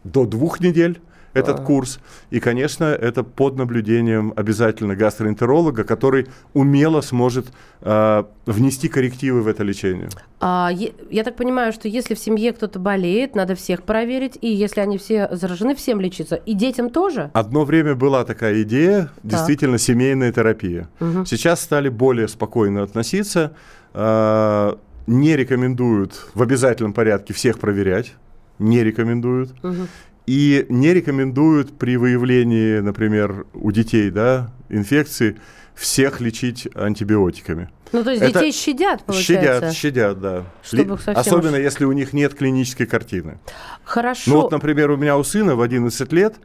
до 0.03 0.25
двух 0.25 0.59
недель 0.59 1.01
этот 1.33 1.61
курс. 1.61 1.99
И, 2.29 2.39
конечно, 2.39 2.85
это 2.85 3.23
под 3.23 3.55
наблюдением 3.55 4.33
обязательно 4.35 4.95
гастроэнтеролога, 4.95 5.83
который 5.83 6.27
умело 6.53 7.01
сможет 7.01 7.47
э, 7.81 8.23
внести 8.45 8.87
коррективы 8.87 9.41
в 9.41 9.47
это 9.47 9.63
лечение. 9.63 10.09
А, 10.39 10.71
я 11.09 11.23
так 11.23 11.35
понимаю, 11.35 11.73
что 11.73 11.87
если 11.87 12.13
в 12.13 12.19
семье 12.19 12.53
кто-то 12.53 12.79
болеет, 12.79 13.35
надо 13.35 13.55
всех 13.55 13.83
проверить, 13.83 14.37
и 14.41 14.47
если 14.47 14.81
они 14.81 14.97
все 14.97 15.27
заражены, 15.31 15.75
всем 15.75 15.99
лечиться. 15.99 16.35
И 16.35 16.53
детям 16.53 16.89
тоже? 16.89 17.29
Одно 17.33 17.65
время 17.65 17.95
была 17.95 18.23
такая 18.25 18.63
идея, 18.63 19.09
действительно 19.23 19.77
семейная 19.77 20.31
терапия. 20.31 20.89
Мгм. 20.99 21.25
Сейчас 21.25 21.61
стали 21.61 21.89
более 21.89 22.27
спокойно 22.27 22.83
относиться, 22.83 23.53
э, 23.93 24.75
не 25.07 25.35
рекомендуют 25.35 26.27
в 26.33 26.41
обязательном 26.41 26.93
порядке 26.93 27.33
всех 27.33 27.59
проверять, 27.59 28.13
не 28.59 28.83
рекомендуют. 28.83 29.51
Мгм. 29.63 29.87
И 30.29 30.67
не 30.69 30.93
рекомендуют 30.93 31.75
при 31.79 31.97
выявлении, 31.97 32.81
например, 32.81 33.47
у 33.55 33.71
детей 33.71 34.11
да, 34.11 34.51
инфекции 34.69 35.37
всех 35.73 36.21
лечить 36.21 36.67
антибиотиками. 36.75 37.71
Ну, 37.91 38.03
то 38.03 38.11
есть 38.11 38.21
Это 38.21 38.33
детей 38.33 38.51
щадят, 38.51 39.03
получается? 39.05 39.71
Щадят, 39.71 39.73
щадят, 39.73 40.21
да. 40.21 40.43
Чтобы 40.61 40.99
совсем 40.99 41.15
Особенно 41.17 41.55
если 41.55 41.85
у 41.85 41.91
них 41.93 42.13
нет 42.13 42.35
клинической 42.35 42.85
картины. 42.85 43.39
Хорошо. 43.83 44.29
Ну 44.29 44.41
вот, 44.41 44.51
например, 44.51 44.91
у 44.91 44.97
меня 44.97 45.17
у 45.17 45.23
сына 45.23 45.55
в 45.55 45.61
11 45.63 46.13
лет, 46.13 46.35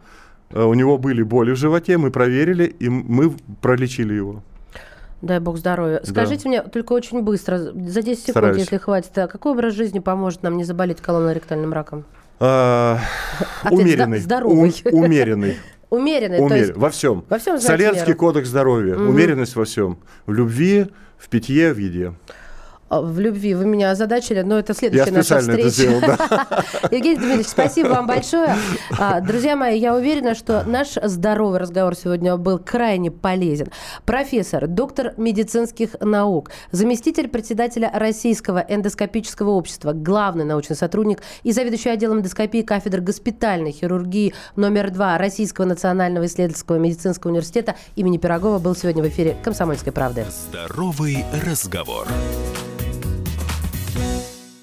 э, 0.48 0.62
у 0.62 0.72
него 0.72 0.96
были 0.96 1.22
боли 1.22 1.50
в 1.50 1.56
животе, 1.56 1.98
мы 1.98 2.10
проверили, 2.10 2.64
и 2.64 2.88
мы 2.88 3.34
пролечили 3.60 4.14
его. 4.14 4.42
Дай 5.20 5.40
бог 5.40 5.58
здоровья. 5.58 6.00
Да. 6.02 6.10
Скажите 6.10 6.48
мне 6.48 6.62
только 6.62 6.94
очень 6.94 7.20
быстро, 7.20 7.58
за 7.58 8.00
10 8.00 8.18
секунд, 8.18 8.30
Стараюсь. 8.30 8.58
если 8.60 8.78
хватит, 8.78 9.18
а 9.18 9.28
какой 9.28 9.52
образ 9.52 9.74
жизни 9.74 9.98
поможет 9.98 10.42
нам 10.42 10.56
не 10.56 10.64
заболеть 10.64 11.02
колоноректальным 11.02 11.74
раком? 11.74 12.06
А, 12.40 12.98
А 13.62 13.70
умеренный. 13.70 14.18
здоровый. 14.18 14.56
ум- 14.84 14.92
умеренный. 15.04 15.56
Умеренный, 15.90 16.38
то 16.38 16.44
умер- 16.44 16.56
есть 16.56 16.76
Во 16.76 16.90
всем. 16.90 17.24
во 17.28 17.38
всем 17.38 17.60
Солерский 17.60 18.08
меру. 18.08 18.18
кодекс 18.18 18.48
здоровья. 18.48 18.94
Мгм. 18.96 19.10
Умеренность 19.10 19.54
во 19.54 19.64
всем. 19.64 19.98
В 20.26 20.32
любви, 20.32 20.86
в 21.18 21.28
питье, 21.28 21.72
в 21.72 21.78
еде. 21.78 22.14
А, 22.94 23.00
в 23.00 23.18
любви. 23.18 23.54
Вы 23.54 23.66
меня 23.66 23.90
озадачили, 23.90 24.42
но 24.42 24.59
это 24.59 24.74
следующая 24.74 25.11
Я 25.11 25.16
наша 25.16 25.40
специально 25.40 25.59
это 25.59 25.68
встреча. 25.70 25.90
сделал, 25.90 26.00
да. 26.00 26.64
Евгений 26.90 27.16
Дмитриевич, 27.16 27.48
спасибо 27.48 27.88
вам 27.88 28.07
большое. 28.07 28.54
А, 28.98 29.20
Друзья 29.20 29.57
мои, 29.57 29.78
я 29.78 29.94
уверена, 29.94 30.35
что 30.35 30.62
наш 30.64 30.94
здоровый 31.02 31.59
разговор 31.59 31.96
сегодня 31.96 32.37
был 32.37 32.59
крайне 32.59 33.11
полезен. 33.11 33.68
Профессор, 34.04 34.66
доктор 34.66 35.14
медицинских 35.16 36.00
наук, 36.00 36.50
заместитель 36.70 37.28
председателя 37.28 37.90
Российского 37.92 38.64
эндоскопического 38.68 39.50
общества, 39.50 39.92
главный 39.92 40.44
научный 40.44 40.76
сотрудник 40.76 41.20
и 41.42 41.52
заведующий 41.52 41.90
отделом 41.90 42.18
эндоскопии 42.18 42.62
кафедры 42.62 43.00
госпитальной 43.00 43.72
хирургии 43.72 44.35
номер 44.57 44.90
два 44.90 45.18
Российского 45.18 45.64
национального 45.64 46.26
исследовательского 46.26 46.76
медицинского 46.76 47.30
университета 47.30 47.74
имени 47.96 48.18
Пирогова 48.18 48.59
был 48.59 48.76
сегодня 48.76 49.02
в 49.02 49.09
эфире 49.09 49.37
«Комсомольской 49.42 49.92
правды». 49.92 50.24
Здоровый 50.48 51.24
разговор. 51.44 52.07